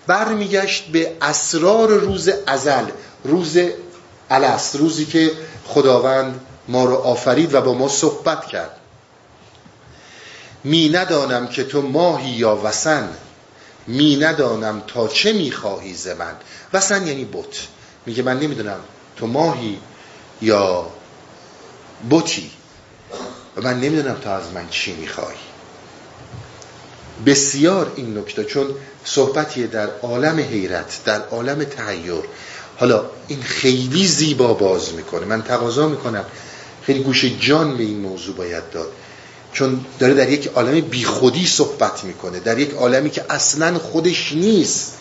[0.07, 2.85] برمیگشت به اسرار روز ازل
[3.25, 3.59] روز
[4.31, 5.33] الست روزی که
[5.67, 8.77] خداوند ما رو آفرید و با ما صحبت کرد.
[10.65, 13.09] می ندانم که تو ماهی یا وسن
[13.87, 16.37] می ندانم تا چه می خواهی ز من.
[16.73, 17.69] وسن یعنی بت.
[18.07, 18.81] میگه من نمی‌دونم
[19.17, 19.79] تو ماهی
[20.43, 20.87] یا
[22.11, 22.51] بوتی
[23.57, 25.37] و من نمی‌دونم تا از من چی می‌خوای.
[27.27, 28.67] بسیار این نکته چون
[29.05, 32.15] صحبتی در عالم حیرت در عالم تحیر.
[32.77, 35.25] حالا این خیلی زیبا باز می‌کنه.
[35.25, 36.25] من تقاضا می‌کنم.
[36.83, 38.89] خیلی گوش جان به این موضوع باید داد.
[39.53, 44.93] چون داره در یک عالم بیخودی صحبت می‌کنه در یک عالمی که اصلا خودش نیست.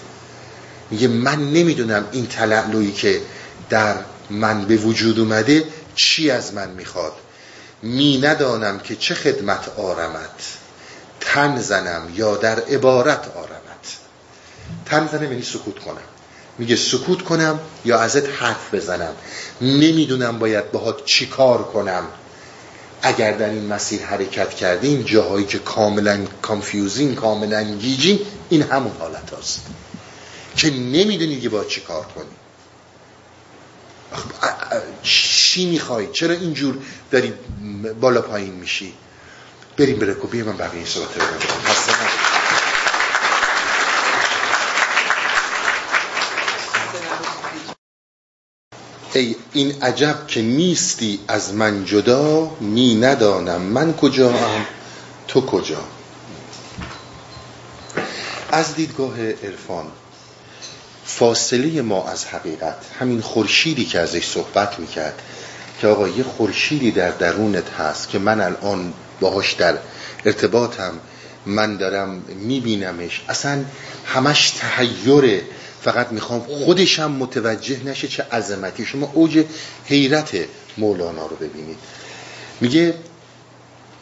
[0.92, 3.22] میگه من نمی‌دونم این تلعلوی که
[3.70, 3.96] در
[4.30, 5.64] من به وجود اومده
[5.98, 7.14] چی از من می‌خواد؟
[7.82, 10.58] می ندانم که چه خدمت آرمت.
[11.20, 13.98] تن زنم یا در عبارت آرمت.
[14.86, 16.02] تن زنم یعنی سکوت کنم.
[16.58, 19.14] میگه سکوت کنم یا ازت حرف بزنم.
[19.62, 22.04] نمی‌دونم باید باهات چی کار کنم.
[23.02, 28.20] اگر در این مسیر حرکت کردیم جاهایی که کاملا کانفیوزین کاملا گیجین
[28.50, 29.62] این همون حالت هست
[30.56, 32.37] که نمی‌دونی که با چی کار کنی.
[35.04, 36.78] چی می‌خوای؟ چرا اینجور
[37.12, 37.34] داری
[38.02, 38.94] بالا پایین میشی؟
[39.78, 41.24] بریم به رکوبی من بقیه این صحبت رو
[49.14, 54.66] ای این عجب که نیستی از من جدا می ندانم من کجا هم
[55.28, 55.84] تو کجا.
[58.52, 59.86] از دیدگاه عرفان
[61.08, 65.22] فاصله ما از حقیقت همین خورشیدی که ازش صحبت می‌کرد
[65.82, 69.78] که آقا یه خورشیدی در درونت هست که من الان باهاش در
[70.26, 70.94] ارتباطم
[71.46, 73.22] من دارم میبینمش.
[73.30, 73.64] اصلا
[74.06, 75.42] همش تحیره.
[75.82, 78.86] فقط می‌خوام خودشم متوجه نشه چه عظمتی.
[78.86, 79.44] شما اوج
[79.86, 80.36] حیرت
[80.78, 81.78] مولانا رو ببینید.
[82.62, 82.94] میگه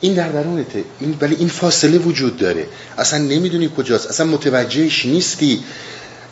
[0.02, 0.84] این در درونته.
[1.00, 2.68] این ولی این فاصله وجود داره.
[2.98, 4.08] اصلا نمی‌دونی کجاست.
[4.08, 5.64] اصلا متوجهش نیستی.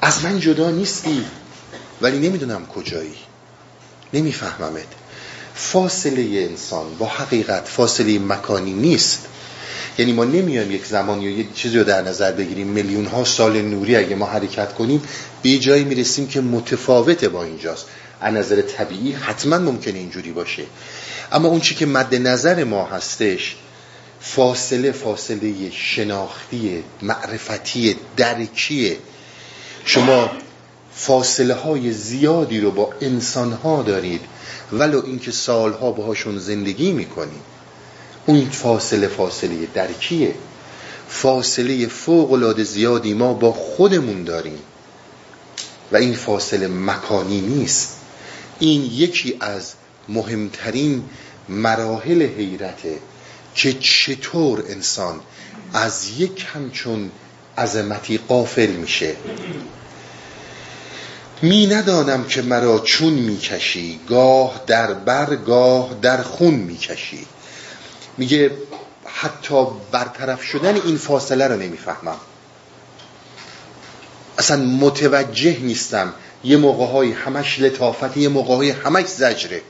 [0.04, 1.26] از من جدا نیستی.
[2.02, 3.16] ولی نمی‌دونم کجایی.
[4.14, 4.88] نمیفهممت.
[5.56, 9.26] فاصله انسان با حقیقت فاصله مکانی نیست.
[9.98, 12.68] یعنی ما نمیایم یک زمان یا یک چیزی رو در نظر بگیریم.
[12.68, 15.04] میلیون ها سال نوری اگه ما حرکت کنیم
[15.42, 17.86] به جایی می‌رسیم که متفاوته با اینجاست.
[18.22, 20.64] از نظر طبیعی حتما ممکنه اینجوری باشه.
[21.32, 23.56] اما اون چی که مد نظر ما هستش
[24.22, 28.98] فاصله فاصله شناختی معرفتی درکیه
[29.86, 30.32] شما
[30.96, 34.22] فاصله های زیادی رو با انسان ها دارید
[34.72, 37.42] ولو اینکه سالها باهاشون زندگی می‌کنید.
[38.26, 40.36] اون فاصله فاصله درکیه.
[41.10, 44.60] فاصله فوق العاده زیادی ما با خودمون داریم.
[45.92, 47.98] و این فاصله مکانی نیست.
[48.60, 49.74] این یکی از
[50.10, 51.04] مهمترین
[51.50, 52.98] مراحل حیرته
[53.56, 55.20] که چطور انسان
[55.74, 57.12] از یک همچون
[57.58, 59.16] عظمتی قافل میشه.
[61.42, 67.26] می ندانم که مرا چون می‌کشی گاه در بر گاه در خون می‌کشی.
[68.18, 68.52] میگه
[69.06, 72.18] حتی برطرف شدن این فاصله رو نمی‌فهمم.
[74.38, 79.62] اصلا متوجه نیستم یه موقع های همش لطافت یه موقع های همش زجره.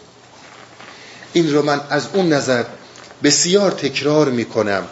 [1.33, 2.63] این رو من از اون نظر
[3.23, 4.87] بسیار تکرار می‌کنم.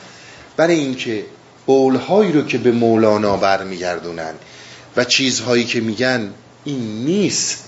[0.58, 1.26] برای اینکه
[1.68, 4.34] قولهایی رو که به مولانا برمیگردونن
[4.98, 6.34] و چیزهایی که میگن
[6.64, 7.64] این نیست.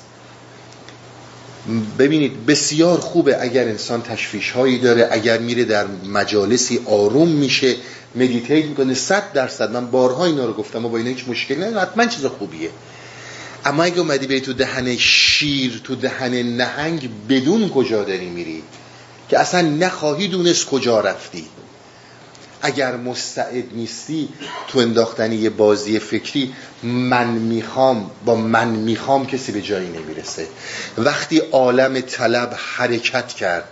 [2.00, 7.76] ببینید بسیار خوبه اگر انسان تشویش هایی داره اگر میره در مجالسی آروم میشه
[8.16, 9.72] مدیتیت می‌کنه صد درصد.
[9.72, 12.70] من بارها اینا رو گفتم و با اینا هیچ مشکلی نداره حتما چیز خوبیه.
[13.66, 18.64] اما اگه اومدی به تو دهن شیر تو دهن نهنگ بدون کجا داری میری؟
[19.30, 21.46] که اصلا نخواهی دونست کجا رفتی.
[22.66, 24.30] اگر مستعد نیستی
[24.68, 26.54] تو انداختن یه بازی فکری
[26.84, 30.48] من می‌خوام با من می‌خوام کسی به جایی نمی‌رسه.
[30.98, 33.68] وقتی عالم طلب حرکت کرد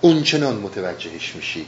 [0.00, 1.66] اون چنان متوجهش میشی.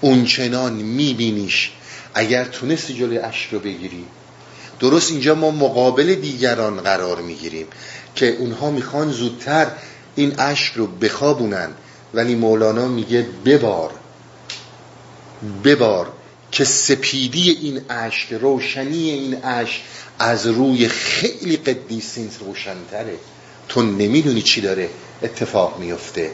[0.00, 1.70] اون چنان میبینیش.
[2.14, 4.04] اگر تونستی جلوی اشک رو بگیری
[4.80, 7.66] درست اینجا ما مقابل دیگران قرار می‌گیریم
[8.14, 9.66] که اونها می‌خوان زودتر
[10.16, 11.68] این اشک رو بخوابونن.
[12.14, 13.90] ولی مولانا میگه ببار.
[15.64, 16.12] ببار
[16.52, 19.80] که سپیدی این اشک روشنی این اشک
[20.18, 23.16] از روی خیلی قدیسین روشنتره.
[23.68, 24.90] تو نمی‌دونی چی داره
[25.22, 26.30] اتفاق میفته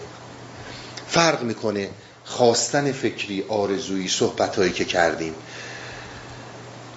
[1.08, 1.90] فرق می‌کنه
[2.24, 5.34] خواستن فکری آرزویی صحبتهایی که کردیم.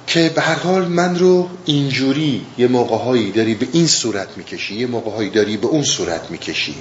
[0.07, 4.87] که به هر حال من رو اینجوری یه موقعهایی داری به این صورت می‌کشی یه
[4.87, 6.75] موقعهایی داری به اون صورت می‌کشی.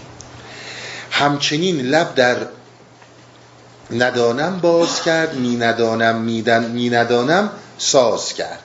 [1.11, 2.37] همچنین لب در
[3.93, 6.17] ندانم باز کرد می ندانم
[6.71, 8.63] می ندانم ساز کرد.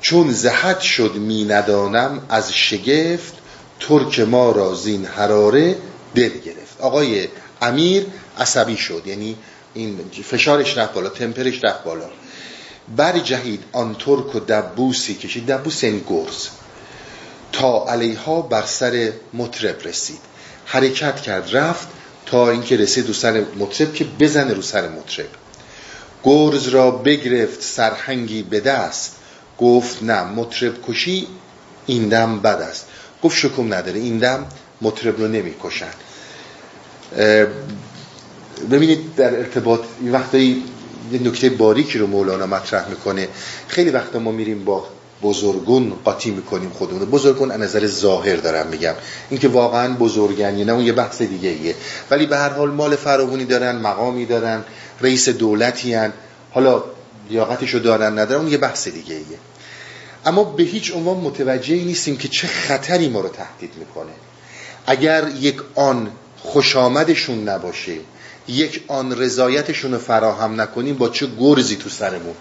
[0.00, 3.34] چون زهد شد می ندانم از شگفت
[3.80, 5.76] ترک ما را زین حراره
[6.14, 6.80] دل گرفت.
[6.80, 7.28] آقای
[7.62, 8.06] امیر
[8.38, 9.36] عصبی شد یعنی
[9.74, 12.10] این فشارش رفت بالا تمپرش رفت بالا.
[12.96, 15.46] بر جهید آن ترک و دبوسی کشید.
[15.46, 16.48] دبوس یعنی گرز.
[17.52, 20.20] تا علیها بر سر مطرب رسید.
[20.64, 21.88] حرکت کرد رفت.
[22.26, 25.26] تا اینکه رسید رو سر مطرب که بزنه رو سر مطرب.
[26.24, 29.16] گرز را بگرفت سرهنگی به دست.
[29.58, 31.28] گفت نه مطرب کشی
[31.86, 32.86] این دم بد است.
[33.22, 34.46] گفت شکم نداره این دم
[34.82, 35.92] مطرب رو نمی کشن
[38.70, 40.64] ببینید در ارتباط این وقتایی
[41.12, 43.28] نکته باریکی رو مولانا مطرح می‌کنه.
[43.68, 44.88] خیلی وقتا ما میریم با
[45.22, 48.94] بزرگون قاطی می‌کنیم خودمون بزرگون از نظر ظاهر دارم میگم.
[49.30, 51.74] اینکه واقعا بزرگن نه اون یه بحث دیگه ایه.
[52.10, 54.64] ولی به هر حال مال فراوونی دارن مقامی دارن
[55.00, 56.12] رئیس دولتی هن.
[56.50, 56.84] حالا
[57.30, 59.38] لیاقتشو دارن ندارن اون یه بحث دیگه ایه.
[60.26, 64.12] اما به هیچ عنوان متوجه نیستیم که چه خطری ما رو تهدید می‌کنه.
[64.86, 67.92] اگر یک آن خوش آمدشون نباشه
[68.48, 72.34] یک آن رضایتشون رو فراهم نکنیم با چه گرزی تو سرمون؟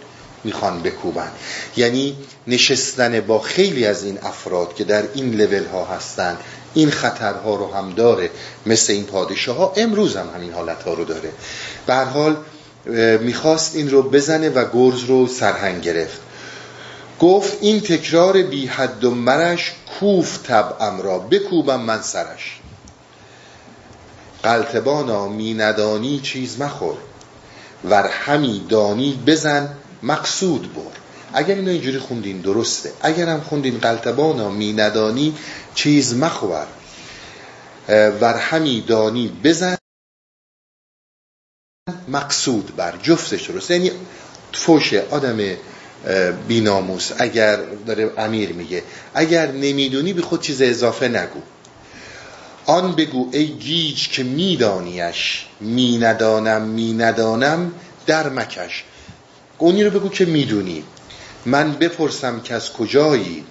[0.46, 1.32] می‌خوان بکوبن.
[1.78, 2.16] یعنی
[2.48, 6.38] نشستن با خیلی از این افراد که در این لول ها هستن
[6.74, 8.30] این خطرها رو هم داره
[8.66, 11.32] مثل این پادشاه ها امروز هم همین حالت ها رو داره.
[11.88, 12.38] به هر حال
[13.20, 16.20] می‌خواست این رو بزنه و گرز رو سرهنگ گرفت.
[17.20, 22.60] گفت این تکرار بی حد و مرش کوف طبعم را بکوبم من سرش.
[24.44, 26.96] قلتبانا می ندانی چیز مخور.
[27.90, 29.70] ور همی دانی بزن
[30.04, 30.82] مقصود بر
[31.34, 32.92] اگر اینو اینجوری خوندین درسته.
[33.02, 35.36] اگر هم خوندین قلتبانا می ندانی
[35.76, 36.68] چیز مخور.
[37.90, 39.78] ور همی دانی بزن
[42.08, 42.98] مقصود بر.
[43.04, 43.74] جفتش درسته.
[43.74, 43.92] یعنی
[44.54, 45.38] فوشه آدم
[46.48, 47.12] بیناموس.
[47.18, 48.84] اگر داره امیر میگه
[49.14, 51.42] اگر نمی‌دونی به خود چیز اضافه نگو.
[52.66, 57.72] آن بگو ای گیج که میدانیش می ندانم می ندانم
[58.06, 58.84] در مکش
[59.58, 60.84] اونی رو بگو که می‌دونی.
[61.46, 63.46] من بپرسم که از کجایی؟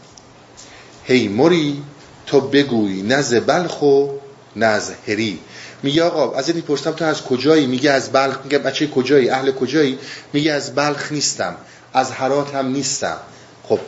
[1.04, 1.82] هی مری
[2.26, 4.08] تو بگوی نز بلخ و
[4.56, 5.38] نز هری.
[5.82, 8.38] میگه آقا از این پرسم تو از کجایی؟ میگه از بلخ.
[8.44, 9.98] میگه بچه کجایی؟ اهل کجایی؟
[10.32, 11.56] میگه از بلخ نیستم.
[11.92, 13.16] از هرات هم نیستم.
[13.62, 13.80] خب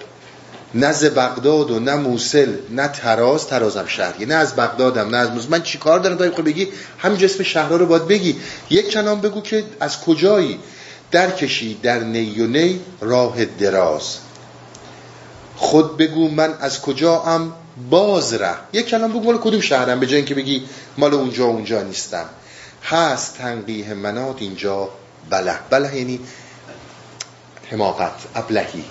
[0.74, 5.30] نه از بغداد و نه موسل نه تراز ترازم شهری نه از بغدادم نه از
[5.30, 6.68] موسل من چی کار دارم؟ دارم بگی.
[6.98, 8.36] همین جسم شهرها رو باید بگی.
[8.70, 10.58] یک کلام بگو که از کجایی؟
[11.10, 14.18] در کشی در نی و نی راه دراز.
[15.56, 17.52] خود بگو من از کجا هم
[17.90, 18.54] باز ره.
[18.72, 20.62] یک کلام بگو مال کدوم شهرم به جای اینکه بگی
[20.98, 22.26] مال اونجا اونجا نیستم.
[22.84, 24.88] هست تنقیه منات اینجا
[25.30, 25.54] بله.
[25.70, 26.20] بله یعنی
[27.70, 28.84] حماقت ابلهی.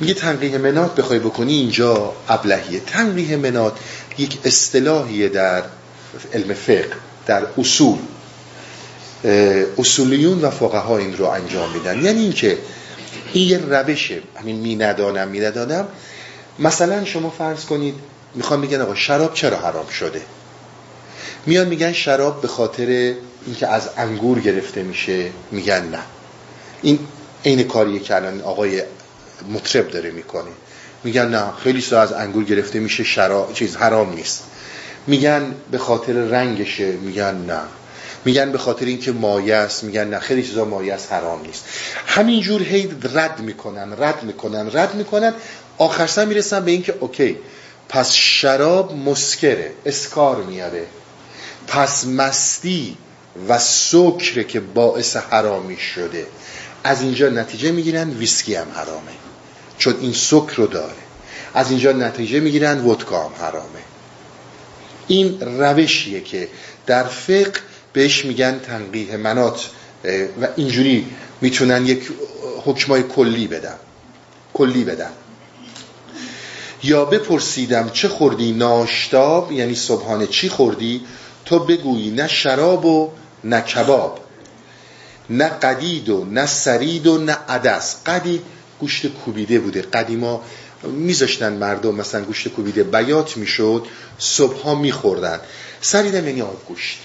[0.00, 2.80] میگه تنقیه منات بخوای بکنی اینجا ابلهیه.
[2.80, 3.78] تنقیه منات
[4.18, 5.62] یک اصطلاحیه در
[6.34, 6.92] علم فقه
[7.26, 7.98] در اصول.
[9.78, 12.04] اصولیون و فقها این رو انجام میدن.
[12.04, 12.58] یعنی اینکه
[13.32, 15.88] این یه روشه همین می ندانم می ندانم.
[16.58, 17.94] مثلا شما فرض کنید
[18.34, 20.20] می‌خوام میگن آقا شراب چرا حرام شده؟
[21.46, 23.14] میان میگن شراب به خاطر
[23.46, 25.98] اینکه از انگور گرفته میشه میگن نه.
[26.82, 26.98] این
[27.44, 28.82] عین کاریه که الان آقای
[29.54, 30.50] مطرب داره می‌کنه.
[31.04, 34.44] میگن نه خیلی سا از انگور گرفته میشه شراب چیز حرام نیست.
[35.06, 37.60] میگن به خاطر رنگشه میگن نه.
[38.24, 41.64] میگن به خاطر اینکه مایه است میگن نه خیلی چیزا مایه است حرام نیست.
[42.06, 45.34] همینجور هی رد می‌کنن رد می‌کنن رد می‌کنن.
[45.78, 47.36] آخرسا می‌رسن به اینکه اوکی
[47.88, 50.86] پس شراب مسکره اسکار میاره.
[51.66, 52.96] پس مستی
[53.48, 56.26] و سکره که باعث حرامی شده.
[56.84, 59.12] از اینجا نتیجه می‌گیرن ویسکی هم حرامه.
[59.78, 60.92] چون این سکر رو داره.
[61.54, 63.80] از اینجا نتیجه می‌گیرن ودکا هم حرامه.
[65.06, 66.48] این روشیه که
[66.86, 67.60] در فقه
[67.92, 69.70] بهش میگن تنقیه منات
[70.42, 71.06] و اینجوری
[71.40, 72.10] می‌تونن یک
[72.64, 73.76] حکمای کلی بدن.
[74.54, 75.10] کلی بدن.
[76.82, 81.00] یا بپرسیدم چه خوردی؟ ناشتاب یعنی صبحانه چی خوردی؟
[81.44, 83.10] تو بگویی نه شراب و
[83.44, 84.20] نه کباب.
[85.30, 87.96] نه قدید و نه سرید و نه عدس.
[88.06, 88.42] قدید
[88.80, 89.82] گوشت کوبیده بوده.
[89.82, 90.42] قدیما
[90.82, 93.86] میذاشتن مردم مثلا گوشت کوبیده بیات می‌شد
[94.18, 95.40] صبحها میخوردن.
[95.80, 96.98] سریدم یعنی آب گوشت.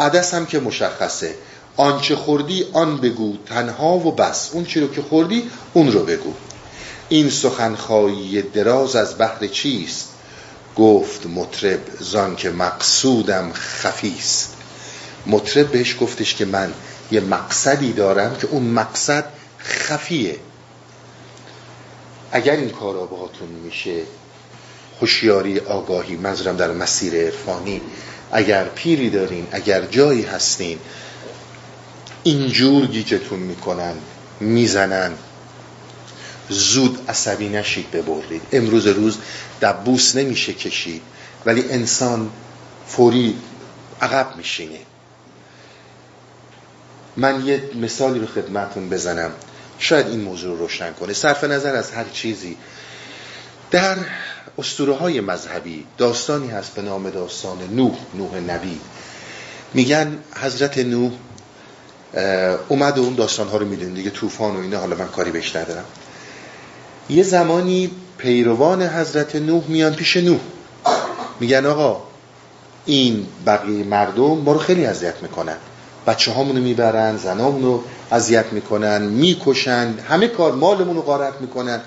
[0.00, 1.34] عدس هم که مشخصه.
[1.76, 4.50] آنچه خوردی آن بگو تنها و بس.
[4.52, 6.32] اون چی رو که خوردی اون رو بگو.
[7.08, 10.08] این سخنخواهی دراز از بحر چیست؟
[10.76, 14.54] گفت مطرب زان که مقصودم خفیست.
[15.26, 16.72] مطرب بهش گفتش که من
[17.10, 19.24] یه مقصدی دارم که اون مقصد
[19.58, 20.36] خفیه.
[22.32, 24.02] اگر این کارا باهاتون میشه
[25.00, 27.80] هوشیاری آگاهی منظورم در مسیر عرفانی
[28.32, 30.78] اگر پیری دارین اگر جایی هستین
[32.22, 33.94] اینجور گیجتون می‌کنن
[34.40, 35.12] می‌زنن.
[36.48, 39.18] زود عصبی نشید ببرید امروز روز
[39.62, 41.02] دبوس نمیشه کشید
[41.46, 42.30] ولی انسان
[42.86, 43.36] فوری
[44.00, 44.78] عقب میشینه.
[47.16, 49.30] من یه مثالی رو خدمتون بزنم.
[49.78, 51.12] شاید این موضوع رو روشن کنه.
[51.12, 52.56] صرف نظر از هر چیزی
[53.70, 53.96] در
[54.58, 58.80] اسطوره های مذهبی داستانی هست به نام داستان نوح نوح نبی.
[59.74, 61.10] میگن حضرت نوح
[62.68, 64.78] اومد و اون داستان ها رو می‌دونید دیگه طوفان و اینا.
[64.78, 65.84] حالا من کاری بهش ندارم.
[67.10, 70.40] یه زمانی پیروان حضرت نوح میان پیش نوح.
[71.40, 72.02] میگن آقا
[72.86, 75.56] این بقیه مردم ما رو خیلی اذیت می‌کنن.
[76.06, 81.80] بچه هامونو می‌برن زنامونو اذیت می‌کنن می‌کشن همه کار مالمون رو غارت می‌کنن.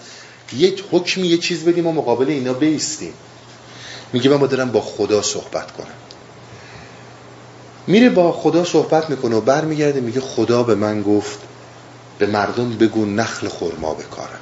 [0.58, 3.14] یه حکمی یه چیز بدیم و مقابل اینا بیستیم.
[4.14, 5.88] میگه من با دارم با خدا صحبت کنم.
[7.88, 11.40] میره با خدا صحبت می‌کنه و برمیگرده میگه خدا به من گفت
[12.20, 14.40] به مردم بگو نخل خورما بکارن.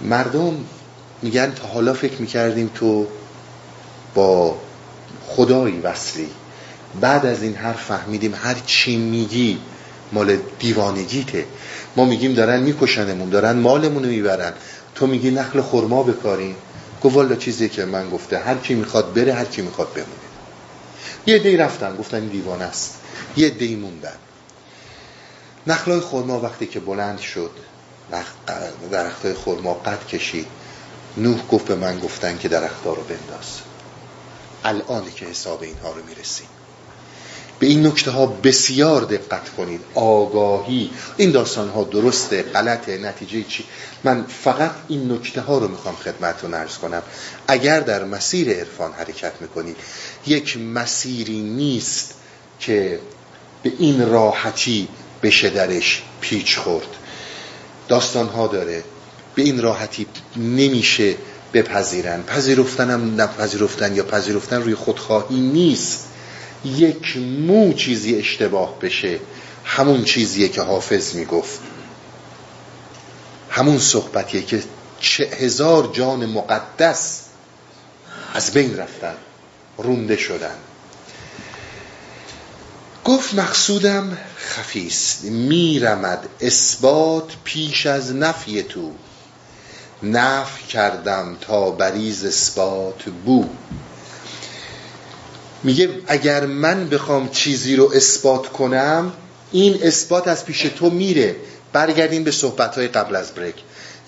[0.00, 0.56] مردم
[1.22, 3.06] میگن تا حالا فکر می‌کردیم تو
[4.14, 4.56] با
[5.26, 6.28] خدایی وصلی.
[7.00, 9.58] بعد از این حرف فهمیدیم هر چی میگی
[10.12, 11.46] مال دیوانگیته.
[11.96, 14.52] ما میگیم دارن میکشنمون دارن مالمون رو می‌برن.
[14.94, 16.56] تو میگی نخل خورما بکاریم.
[17.02, 20.30] گفت والا چیزی که من گفته هر کی می‌خواد بره هر کی می‌خواد بمونه.
[21.26, 22.94] یه دی رفتن گفتن این دیوانه است.
[23.36, 24.16] یه دی موندن.
[25.66, 27.50] نخلای خورما وقتی که بلند شد
[28.90, 30.46] درختای خورما قد کشید.
[31.16, 33.60] نوح گفت به من گفتن که درختها رو بنداز.
[34.64, 36.46] الان که حساب اینها رو می‌رسیم.
[37.60, 39.80] به این نکته ها بسیار دقت کنید.
[39.94, 40.90] آگاهی.
[41.16, 42.98] این داستان ها درسته غلطه.
[42.98, 43.64] نتیجه چی؟
[44.04, 47.02] من فقط این نکته ها رو می‌خوام خدمتتون ارز کنم.
[47.48, 49.76] اگر در مسیر عرفان حرکت می‌کنید
[50.26, 52.14] یک مسیری نیست
[52.60, 53.00] که
[53.62, 54.88] به این راحتی
[55.22, 56.88] بشه درش پیچ خورد.
[57.88, 58.84] داستان ها داره.
[59.34, 60.06] به این راحتی
[60.36, 61.14] نمیشه
[61.52, 62.22] بپذیرن.
[62.22, 66.09] پذیرفتنم نپذیرفتن یا پذیرفتن روی خودخواهی نیست.
[66.64, 69.20] یک مو چیزی اشتباه بشه
[69.64, 71.60] همون چیزیه که حافظ می‌گفت.
[73.50, 74.62] همون صحبتیه که
[75.00, 77.22] چه هزار جان مقدس
[78.34, 79.14] از بین رفتن
[79.78, 80.56] رونده شدن.
[83.04, 88.92] گفت مقصودم خفیست میرمد اثبات پیش از نفی تو.
[90.02, 93.44] نفی کردم تا بریز اثبات بو.
[95.62, 99.12] میگه اگر من بخوام چیزی رو اثبات کنم
[99.52, 101.36] این اثبات از پیش تو میره.
[101.72, 103.54] برگردیم به صحبت قبل از بریک.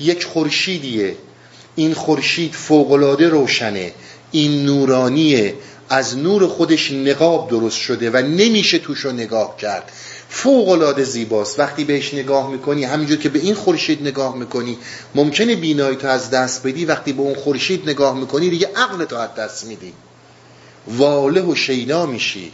[0.00, 1.16] یک خورشیدیه.
[1.76, 3.92] این خورشید فوقالعاده روشنه.
[4.30, 5.54] این نورانیه.
[5.88, 9.92] از نور خودش نقاب درست شده و نمیشه توش رو نگاه کرد.
[10.28, 11.58] فوق زیباست.
[11.58, 14.78] وقتی بهش نگاه می‌کنی همینجور که به این خورشید نگاه می‌کنی
[15.14, 16.84] ممکنه بینایی تو از دست بدی.
[16.84, 19.92] وقتی به اون خورشید نگاه می‌کنی دیگه عقل تو از دست میدی.
[20.88, 22.52] واله و شینا میشی.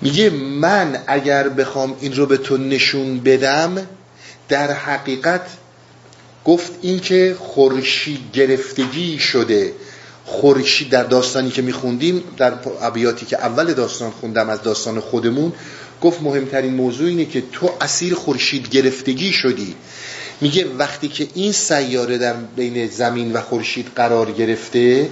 [0.00, 3.86] میگه من اگر بخوام این رو به تو نشون بدم
[4.48, 5.46] در حقیقت
[6.44, 9.72] گفت این که خورشید گرفتگی شده.
[10.24, 12.52] خورشید در داستانی که میخوندیم در
[12.82, 15.52] ابیاتی که اول داستان خوندم از داستان خودمون
[16.00, 19.74] گفت مهمترین موضوع اینه که تو اسیر خورشید گرفتگی شدی.
[20.40, 25.10] میگه وقتی که این سیاره در بین زمین و خورشید قرار گرفته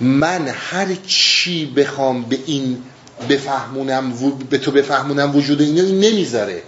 [0.00, 2.82] من هر چی بخوام به این
[3.28, 4.12] بفهمونم
[4.50, 6.62] به تو بفهمونم وجود اینو این نمی‌ذاره.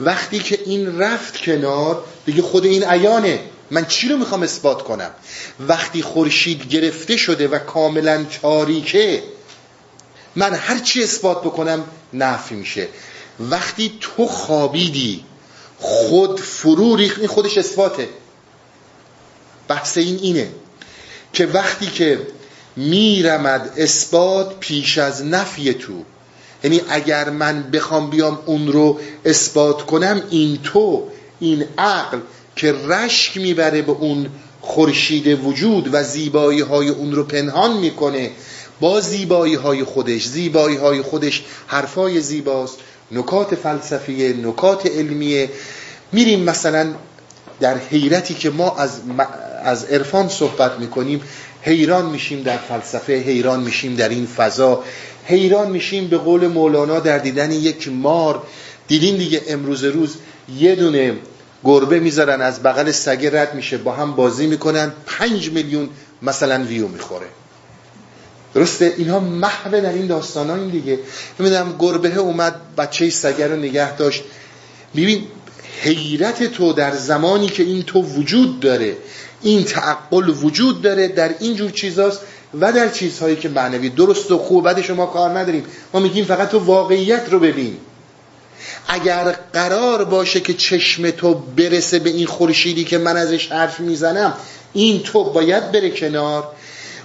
[0.00, 3.40] وقتی که این رفت کنار دیگه خود این عیانه.
[3.70, 5.10] من چی رو می‌خوام اثبات کنم؟
[5.60, 9.22] وقتی خورشید گرفته شده و کاملا تاریکه
[10.36, 12.88] من هر چی اثبات بکنم نفی میشه.
[13.40, 15.24] وقتی تو خوابیدی
[15.78, 17.18] خود فرو ریخت.
[17.18, 18.08] این خودش اثباته.
[19.68, 20.48] بحث این اینه
[21.32, 22.26] که وقتی که
[22.78, 25.92] میرمد اثبات پیش از نفی تو.
[26.64, 31.04] یعنی اگر من بخوام بیام اون رو اثبات کنم این تو
[31.40, 32.18] این عقل
[32.56, 34.26] که رشک می‌بره به اون
[34.60, 38.30] خورشید وجود و زیبایی های اون رو پنهان می‌کنه.
[38.80, 42.78] با زیبایی های خودش زیبایی های خودش حرفای زیباست
[43.12, 45.50] نکات فلسفیه نکات علمیه.
[46.12, 46.94] میریم مثلا
[47.60, 48.90] در حیرتی که ما از,
[49.64, 51.20] از عرفان صحبت می‌کنیم.
[51.62, 54.84] حیران میشیم در فلسفه حیران میشیم در این فضا
[55.24, 58.42] حیران میشیم به قول مولانا در دیدن یک مار.
[58.88, 60.14] دیدین دیگه امروز روز
[60.58, 61.14] یه دونه
[61.64, 65.88] گربه می‌ذارن از بغل سگه رد میشه با هم بازی می‌کنن پنج میلیون
[66.22, 67.26] مثلا ویو می‌خوره.
[68.54, 70.98] درسته؟ اینها محو در این داستان ها این دیگه.
[71.40, 74.22] نمی‌دونم گربه اومد بچه سگه رو نگه داشت.
[74.96, 75.26] ببین
[75.80, 78.96] حیرت تو در زمانی که این تو وجود داره.
[79.42, 82.20] این تعقل وجود داره در این جور چیزاست
[82.60, 85.64] و در چیزهایی که معنوی درست و خوب بعد شما کار نداریم.
[85.94, 87.76] ما میگیم فقط تو واقعیت رو ببین.
[88.88, 94.34] اگر قرار باشه که چشم تو برسه به این خورشیدی که من ازش حرف می‌زنم
[94.72, 96.48] این تو باید بره کنار.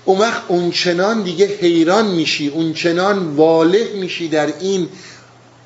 [0.05, 4.89] اون وقت اون چنان دیگه حیران میشی اون چنان واله میشی در این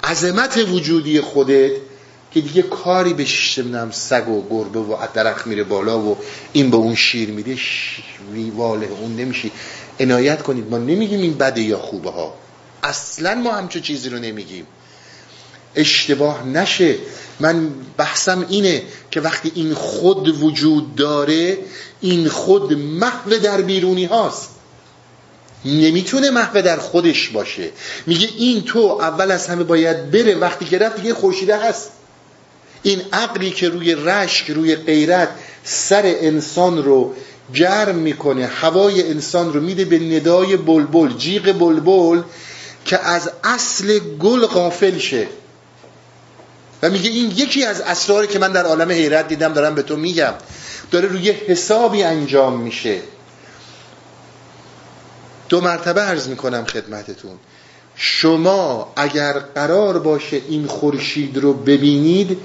[0.03, 1.71] عظمت وجودی خودت
[2.31, 3.25] که دیگه کاری به
[3.57, 6.17] نمی‌دونم سگ و گربه و درخت میره بالا و
[6.53, 7.57] این به اون شیر میده
[8.55, 9.51] واله اون نمیشی.
[9.99, 10.69] عنایت کنید.
[10.69, 12.33] ما نمیگیم این بده یا خوبه ها.
[12.83, 14.67] اصلا ما همچون چیزی رو نمیگیم.
[15.75, 16.95] اشتباه نشه.
[17.39, 21.57] من بحثم اینه که وقتی این خود وجود داره
[22.01, 24.49] این خود محو در بیرونی هاست.
[25.65, 27.69] نمی‌تونه محو در خودش باشه.
[28.07, 30.35] میگه این تو اول از همه باید بره.
[30.35, 31.91] وقتی که رفت دیگه خورشیده هست.
[32.83, 35.29] این عقلی که روی رشک روی غیرت
[35.63, 37.13] سر انسان رو
[37.53, 42.21] گرم می‌کنه هوای انسان رو میده به ندای بلبل جیغ بلبل
[42.85, 45.27] که از اصل گل غافل شه.
[46.83, 49.95] و میگه این یکی از اسراری که من در عالم حیرت دیدم دارم به تو
[49.95, 50.33] میگم.
[50.91, 53.01] داره روی حسابی انجام میشه.
[55.49, 57.39] دو مرتبه عرض می‌کنم خدمتتون.
[57.95, 62.37] شما اگر قرار باشه این خورشید رو ببینید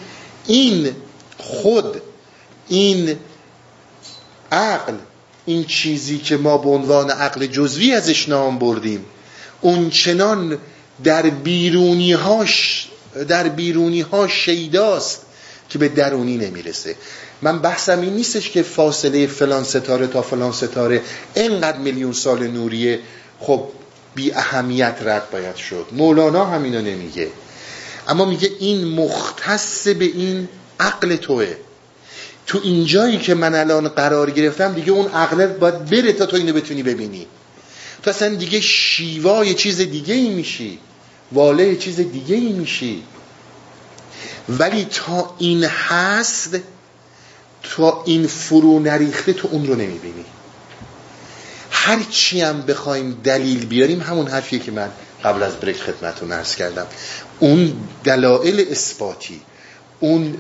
[0.46, 0.90] این
[1.38, 2.02] خود
[2.68, 3.16] این
[4.52, 4.94] عقل
[5.46, 9.04] این چیزی که ما به عنوان عقل جزوی ازش نام بردیم
[9.60, 10.58] اون چنان
[11.04, 12.88] در بیرونی هاش
[13.28, 15.22] در بیرونی ها شیداست
[15.68, 16.96] که به درونی نمی‌رسه.
[17.42, 21.02] من بحثم این نیستش که فاصله فلان ستاره تا فلان ستاره
[21.34, 23.00] اینقدر میلیون سال نوریه.
[23.40, 23.68] خب
[24.14, 25.86] بی اهمیت رد باید شد.
[25.92, 27.28] مولانا همینو نمیگه.
[28.08, 30.48] اما میگه این مختص به این
[30.80, 31.56] عقل توه.
[32.46, 36.52] تو اینجایی که من الان قرار گرفتم دیگه اون عقلت باید بره تا تو اینو
[36.52, 37.26] بتونی ببینی.
[38.02, 40.78] تو اصلا دیگه شیوای چیز دیگه ای میشی.
[41.32, 43.02] واله چیز دیگه ای میشی.
[44.48, 46.56] ولی تا این هست
[47.62, 50.24] تا این فرو نریخته تو اون رو نمی‌بینی.
[51.70, 54.90] هر چی هم بخوایم دلیل بیاریم همون حرفیه که من
[55.24, 56.86] قبل از بریک خدمتون ارز کردم.
[57.40, 57.72] اون
[58.04, 59.40] دلایل اثباتی
[60.00, 60.36] اون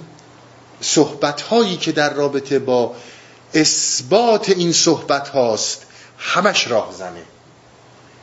[0.80, 2.94] صحبت هایی که در رابطه با
[3.54, 5.86] اثبات این صحبت هاست
[6.18, 7.22] همش راه زنه.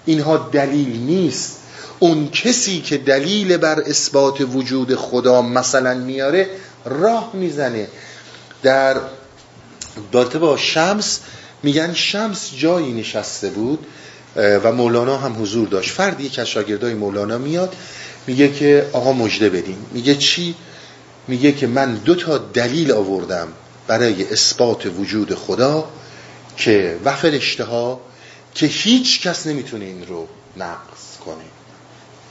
[0.06, 1.56] اینها دلیل نیست.
[2.00, 6.50] اون کسی که دلیل بر اثبات وجود خدا مثلا میاره
[6.86, 7.88] راه می‌زنه.
[8.64, 8.96] در
[10.14, 11.20] رابطه با شمس
[11.64, 13.86] میگن شمس جایی نشسته بود
[14.36, 15.92] و مولانا هم حضور داشت.
[15.92, 17.76] فردی که از شاگردای مولانا میاد
[18.28, 19.78] میگه که آقا مجده بدین.
[19.92, 20.56] میگه چی؟
[21.28, 23.48] میگه که من دو تا دلیل آوردم
[23.88, 25.90] برای اثبات وجود خدا
[26.58, 28.02] که و اشتها
[28.56, 30.28] که هیچ کس نمی‌تونه این رو
[30.58, 31.44] نقص کنه.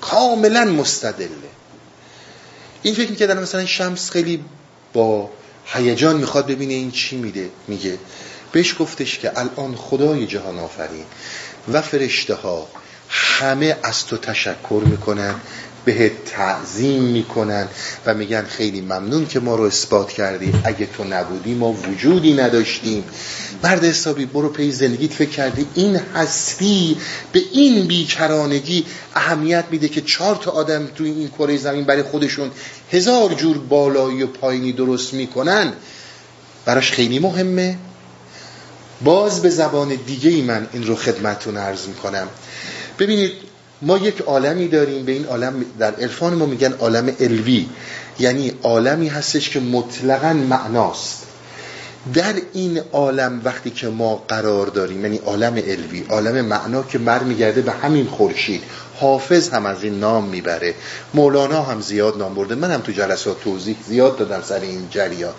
[0.01, 1.29] کاملا مستدله.
[2.83, 4.45] این فکر می‌کردن مثلا شمس خیلی
[4.93, 5.31] با
[5.65, 7.51] هیجان می‌خواد ببینه این چی میده.
[7.69, 7.99] میگه
[8.53, 11.05] بهش گفتش که الان خدای جهان آفرین.
[11.73, 12.69] و فرشته ها
[13.09, 15.35] همه از تو تشکر می‌کنن
[15.85, 17.69] به تعظیم می‌کنن
[18.07, 20.53] و میگن خیلی ممنون که ما رو اثبات کردی.
[20.65, 23.05] اگه تو نبودی ما وجودی نداشتیم.
[23.65, 25.13] مرد حسابی برو پی زندگیت.
[25.13, 26.97] فکر کردی این هستی
[27.33, 32.51] به این بیکرانگی اهمیت میده که چهار تا آدم توی این کره زمین برای خودشون
[32.93, 35.73] هزار جور بالایی و پایینی درست می‌کنن.
[36.65, 37.77] براش خیلی مهمه.
[39.05, 42.29] باز به زبان دیگه ای من این رو خدمتون عرض می‌کنم.
[42.99, 43.33] ببینید
[43.83, 47.67] ما یک عالمی داریم به این عالم در عرفان ما میگن عالم الوی
[48.19, 51.25] یعنی عالمی هستش که مطلقا معناست.
[52.15, 57.23] در این عالم وقتی که ما قرار داریم یعنی عالم الوی عالم معنا که مر
[57.23, 58.63] میگرده به همین خورشید
[59.01, 60.75] حافظ هم از این نام می‌بره.
[61.15, 62.55] مولانا هم زیاد نام برده.
[62.55, 65.35] من هم تو جلسات توضیح زیاد دادم سر این جریان.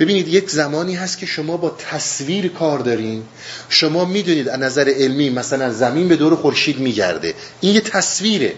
[0.00, 3.22] ببینید یک زمانی هست که شما با تصویر کار دارین.
[3.68, 7.34] شما می‌دونید از نظر علمی مثلا زمین به دور خورشید میگرده.
[7.60, 8.54] این یه تصویره.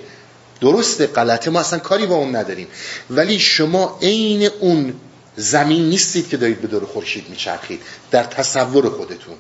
[0.61, 1.51] درسته غلطه.
[1.51, 2.67] ما اصلا کاری با اون نداریم.
[3.11, 4.95] ولی شما عین اون
[5.37, 7.81] زمین نیستید که دارید به دور خورشید میچرخید.
[8.11, 9.35] در تصور خودتون.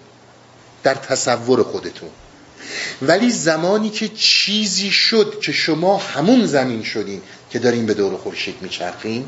[0.82, 2.08] در تصور خودتون.
[3.02, 8.54] ولی زمانی که چیزی شد که شما همون زمین شدین که دارین به دور خورشید
[8.60, 9.24] میچرخین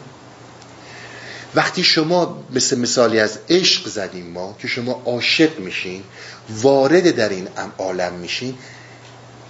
[1.55, 6.03] وقتی شما مثل مثالی از عشق زدیم ما که شما عاشق میشین
[6.51, 7.49] وارد در این
[7.79, 8.55] عالم میشین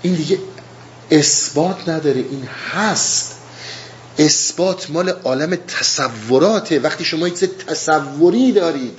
[0.02, 0.38] این دیگه
[1.10, 3.34] اثبات نداره این هست.
[4.18, 6.78] اثبات مال عالم تصوراته.
[6.78, 8.98] وقتی شما یک تصوری دارید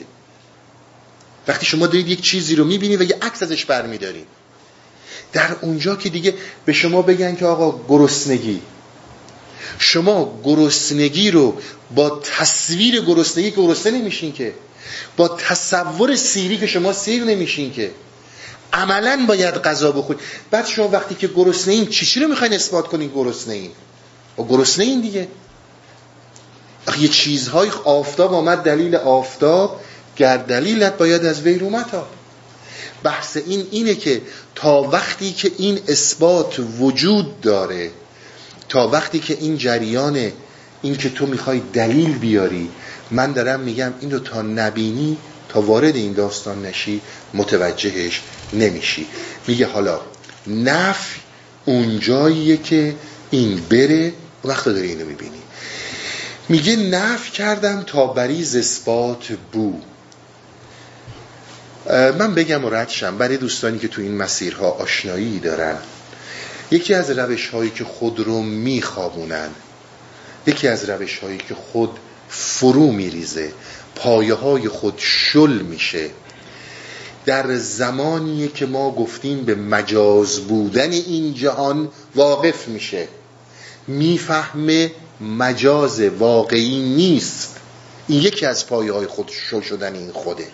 [1.47, 4.27] وقتی شما دارید یک چیزی رو می‌بینید و یه عکس ازش برمیدارید
[5.33, 6.33] در اونجا که دیگه
[6.65, 8.61] به شما بگن که آقا گرسنگی.
[9.79, 11.57] شما گرسنگی رو
[11.95, 14.53] با تصویر گرسنگی که گرسنه نمیشین که
[15.17, 17.91] با تصور سیری که شما سیر نمیشین که.
[18.73, 20.21] عملا باید غذا بخورید.
[20.51, 23.71] بعد شما وقتی که گرسنه این چی رو می‌خواین اثبات کنین گرسنه این؟
[24.37, 25.27] و گرسنه این دیگه.
[26.99, 29.81] یه چیزهای آفتاب آمد دلیل آفتاب
[30.17, 31.57] گر دلیلت باید از وی
[31.91, 32.07] ها
[33.03, 34.21] بحث این اینه که
[34.55, 37.91] تا وقتی که این اثبات وجود داره
[38.69, 40.31] تا وقتی که این جریان
[40.81, 42.69] این که تو می‌خوای دلیل بیاری
[43.11, 45.17] من دارم میگم این رو تا نبینی
[45.49, 47.01] تا وارد این داستان نشی
[47.33, 48.21] متوجهش
[48.53, 49.07] نمیشی.
[49.47, 49.99] میگه حالا
[50.47, 51.19] نفی
[51.65, 52.95] اونجاییه که
[53.31, 54.13] این بره
[54.43, 55.41] وقت داری اینو می‌بینی.
[56.49, 59.73] میگه نف کردم تا بریز اثبات بو.
[61.89, 65.77] من بگم و ردشم برای دوستانی که تو این مسیرها آشنایی دارن
[66.71, 69.49] یکی از روش هایی که خود رو میخوابونن
[70.47, 71.99] یکی از روش هایی که خود
[72.29, 73.51] فرو میریزه
[73.95, 76.09] پایه های خود شل میشه.
[77.25, 83.07] در زمانی که ما گفتیم به مجاز بودن این جهان واقف میشه.
[83.87, 84.91] می‌فهمه
[85.21, 87.55] مجاز واقعی نیست.
[88.07, 90.47] این یکی از پایه های خود شل شدن این خوده.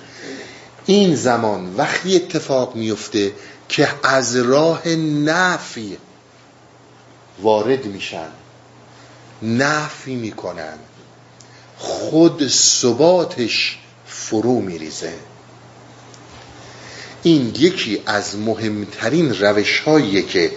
[0.86, 3.32] این زمان وقتی اتفاق میفته
[3.72, 5.98] که از راه نفی
[7.42, 8.28] وارد میشن.
[9.42, 10.78] نفی می‌کنن.
[11.78, 13.78] خود ثباتش
[14.08, 15.14] فرو میریزه.
[17.24, 19.84] این یکی از مهمترین روش
[20.30, 20.52] که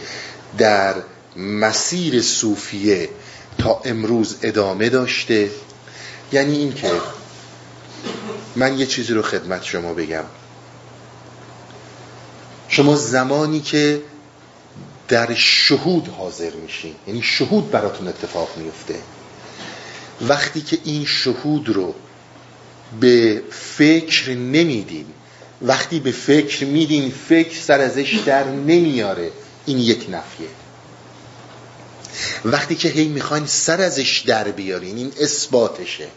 [0.58, 0.94] در
[1.36, 3.08] مسیر صوفیه
[3.58, 5.50] تا امروز ادامه داشته.
[6.32, 6.90] یعنی اینکه
[8.56, 10.24] من یه چیزی رو خدمت شما بگم.
[12.74, 14.02] شما زمانی که
[15.08, 18.94] در شهود حاضر میشین یعنی شهود براتون اتفاق میفته.
[20.28, 21.94] وقتی که این شهود رو
[23.00, 25.06] به فکر نمیدین
[25.62, 29.30] وقتی به فکر میدین فکر سر ازش در نمیاره.
[29.66, 30.48] این یک نفیه.
[32.44, 36.08] وقتی که هی می‌خواین سر ازش در بیارین این اثباتشه.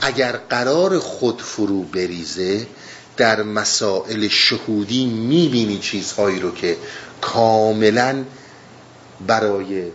[0.00, 2.66] اگر قرار خود فرو بریزه
[3.16, 6.76] در مسائل شهودی می‌بینی چیزهایی رو که
[7.20, 8.24] کاملا
[9.26, 9.90] برای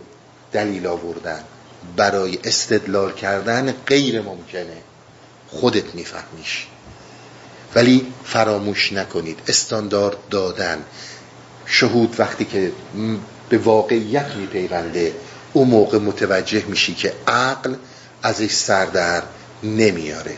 [0.52, 1.40] دلیل آوردن
[1.96, 4.76] برای استدلال کردن غیر ممکنه.
[5.48, 6.66] خودت میفهمیش.
[7.74, 9.38] ولی فراموش نکنید.
[9.48, 10.84] استاندارد دادن.
[11.66, 12.72] شهود وقتی که
[13.48, 15.14] به واقعیت میپیونده
[15.52, 17.74] اون موقع متوجه میشی که عقل
[18.22, 19.22] ازش سردر
[19.62, 20.36] نمیاره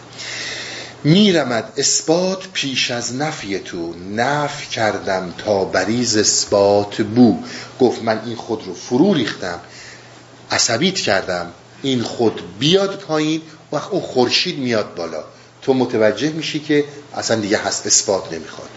[1.04, 3.94] میرمد اثبات پیش از نفی تو.
[4.16, 7.38] نف کردم تا بریز اثبات بو.
[7.80, 9.60] گفت من این خود رو فرو ریختم.
[10.50, 11.46] عصبیت کردم.
[11.82, 13.42] این خود بیاد پایین.
[13.72, 15.24] وقت اون خورشید میاد بالا.
[15.62, 18.68] تو متوجه میشی که اصلا دیگه هست اثبات نمی‌خواد.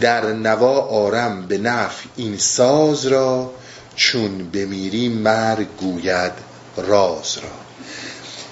[0.00, 3.52] در نوا آرم به نفع این ساز را
[3.96, 6.32] چون بمیری مرگ گوید
[6.76, 7.50] راز را.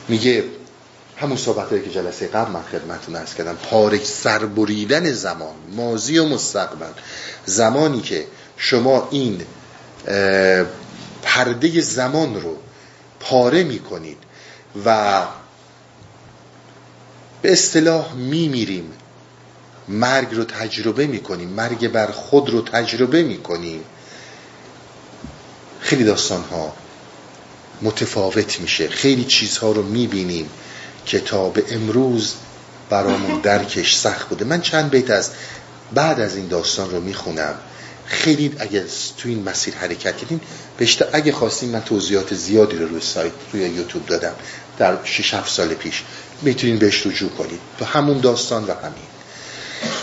[0.09, 0.45] میگه
[1.21, 3.55] همون صحبت که جلسه قبل من خدمتون ارز کردم.
[3.55, 6.93] پارک سربریدن زمان مازی و مستقبل.
[7.47, 8.27] زمانی که
[8.57, 9.43] شما این
[11.23, 12.57] پرده زمان رو
[13.21, 14.19] پاره می‌کنید
[14.85, 15.23] و
[17.43, 18.93] به اصطلاح میمیریم.
[19.89, 23.85] مرگ رو تجربه می‌کنیم مرگ بر خود رو تجربه می‌کنیم.
[25.81, 26.73] خیلی داستان ها
[27.83, 28.89] متفاوت میشه.
[28.89, 30.45] خیلی چیزها رو می‌بینیم.
[30.47, 30.68] که
[31.15, 32.35] تا به امروز
[32.91, 34.45] برامون درکش سخت بوده.
[34.45, 35.31] من چند بیت از
[35.95, 37.55] بعد از این داستان رو می‌خونم.
[38.07, 38.85] خیلی اگه
[39.17, 40.41] تو این مسیر حرکت کردین
[40.79, 44.35] بهشته اگه خواستین من توضیحات زیادی رو روی سایت روی یوتیوب دادم
[44.79, 46.03] در 6 7 سال پیش.
[46.43, 47.61] می‌تونین بهش رجوع کنید.
[47.79, 49.09] تو همون داستان و همین.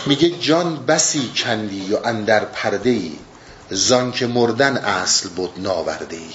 [0.06, 3.12] میگه جان بسی کندی و اندر پرده ای
[3.70, 6.32] زان که مردن اصل بود ناورده ای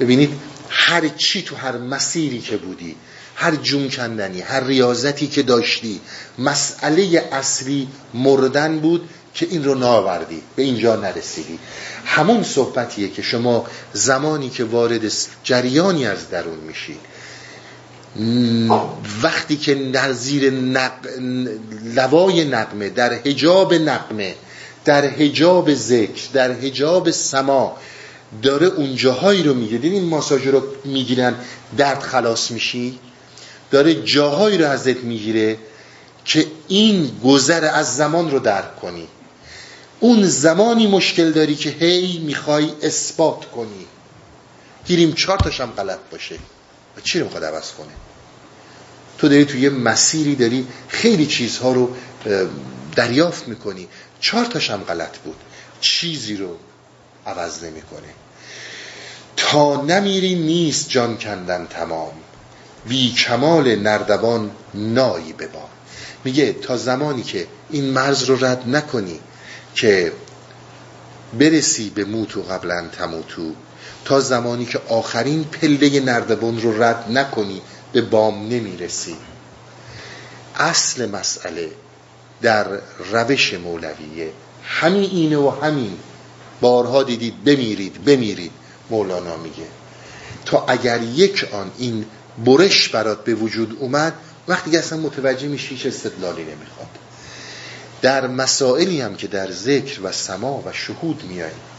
[0.00, 0.40] ببینید
[0.74, 2.96] هر چی تو هر مسیری که بودی
[3.36, 6.00] هر جون کندنی هر ریاضتی که داشتی
[6.38, 11.58] مسئله اصلی مردن بود که این رو ناوردی به اینجا نرسیدی.
[12.04, 15.12] همون صحبتیه که شما زمانی که وارد
[15.44, 17.00] جریانی از درون میشید
[19.22, 20.92] وقتی که در زیر نق...
[21.84, 24.34] لوای نقمه در هجاب نقمه
[24.84, 27.76] در هجاب ذکر در هجاب سما
[28.42, 29.78] داره اون جاهایی رو میگه.
[29.82, 31.34] این ماساژ رو می‌گیرن
[31.76, 32.98] درد خلاص میشی؟
[33.70, 35.58] داره جاهایی رو ازت می‌گیره
[36.24, 39.08] که این گذر از زمان رو درک کنی.
[40.00, 43.86] اون زمانی مشکل داری که هی می‌خوای اثبات کنی.
[44.86, 46.34] گیریم چهار تاشم غلط باشه.
[46.96, 47.92] و چی رو می‌خواد عوض کنه؟
[49.18, 51.96] تو داری تو یه مسیری داری خیلی چیزها رو
[52.96, 53.88] دریافت می‌کنی.
[54.20, 55.36] چهار تاشم غلط بود.
[55.80, 56.56] چیزی رو
[57.26, 58.08] عوض نمی‌کنه.
[59.52, 62.12] تا نمیری نیست جان کندن تمام.
[62.86, 65.68] وی کمال نردبان نایی ببا
[66.24, 69.20] میگه تا زمانی که این مرز رو رد نکنی
[69.74, 70.12] که
[71.38, 73.52] برسی به موتو قبلا تموتو
[74.04, 77.62] تا زمانی که آخرین پله نردبان رو رد نکنی
[77.92, 79.16] به بام نمی‌رسی.
[80.56, 81.70] اصل مسئله
[82.42, 82.66] در
[83.12, 84.32] روش مولویه
[84.64, 85.98] همین اینه و همین.
[86.60, 88.61] بارها دیدید بمیرید بمیرید.
[88.92, 89.66] مولانا میگه.
[90.44, 92.06] تا اگر یک آن این
[92.44, 94.12] برش برات به وجود اومد
[94.48, 96.88] وقتی اصلا متوجه میشی هیچ استدلالی نمی‌خواد.
[98.02, 101.72] در مسائلی هم که در ذکر و سما و شهود میایید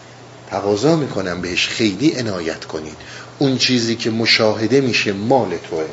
[0.49, 2.97] تقاضا می‌کنم بهش خیلی عنایت کنید.
[3.39, 5.85] اون چیزی که مشاهده میشه مال توه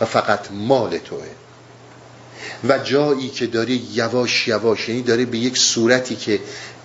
[0.00, 1.26] و فقط مال توه.
[2.68, 6.40] و جایی که داره یواش یواش یعنی داره به یک صورتی که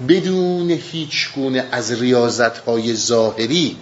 [0.07, 2.53] بدون هیچ گونه از ریاضت
[2.93, 3.77] ظاهری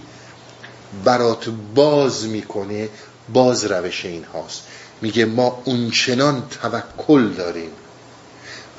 [1.04, 2.90] برات باز می‌کنه
[3.34, 4.64] باز روش این هاست.
[5.02, 7.70] میگه ما اونچنان توکل داریم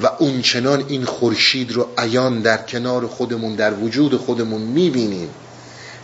[0.00, 5.28] و اونچنان این خورشید رو عیان در کنار خودمون در وجود خودمون می‌بینیم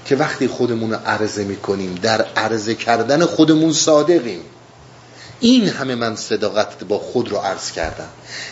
[0.06, 4.40] که وقتی خودمون رو عرضه می‌کنیم در عرضه کردن خودمون صادقیم.
[5.40, 8.08] این همه من صداقت با خود رو عرض کردم.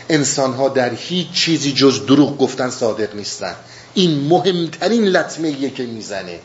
[0.08, 3.54] انسان ها در هیچ چیزی جز دروغ گفتن صادق نیستن.
[3.94, 6.40] این مهمترین لطمه که می‌زنه.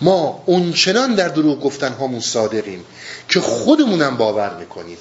[0.00, 2.84] ما اونچنان در دروغ گفتن هامون صادقیم
[3.28, 4.96] که خودمونم باور می‌کنیم.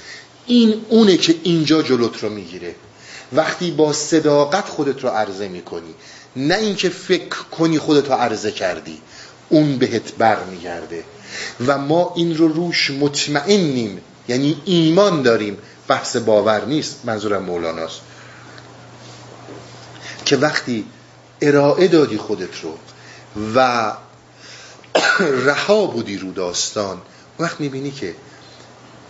[0.45, 2.75] این اونه که اینجا جلوت رو می‌گیره.
[3.33, 5.93] وقتی با صداقت خودت رو عرضه می‌کنی
[6.35, 9.01] نه اینکه فکر کنی خودت رو عرضه کردی
[9.49, 11.03] اون بهت بر میگرده
[11.67, 14.01] و ما این رو روش مطمئنیم.
[14.27, 15.57] یعنی ایمان داریم.
[15.87, 16.99] بحث باور نیست.
[17.03, 18.01] منظورم مولاناست.
[20.25, 20.85] که وقتی
[21.41, 22.77] ارائه دادی خودت رو
[23.55, 23.91] و
[25.47, 27.01] رها بودی رو داستان
[27.39, 28.15] وقت می‌بینی که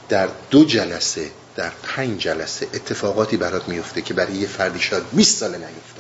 [0.10, 5.38] در دو جلسه در پنج جلسه اتفاقاتی برات میفته که برای یه فردی شاید 20
[5.40, 5.95] ساله نیفتاده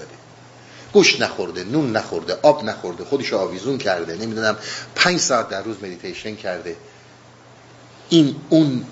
[0.95, 4.57] گوش نخورده نون نخورده آب نخورده خودش آویزون کرده نمی‌دونم
[4.95, 6.75] پنج ساعت در روز مدیتیشن کرده.
[8.09, 8.85] این اون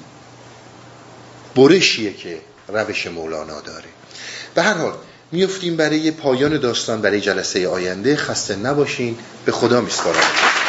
[1.56, 3.90] برشیه که روش مولانا داره.
[4.56, 4.94] به هر حال
[5.32, 8.16] میفتیم برای پایان داستان برای جلسه آینده.
[8.16, 9.18] خسته نباشین.
[9.46, 10.63] به خدا میسپارم.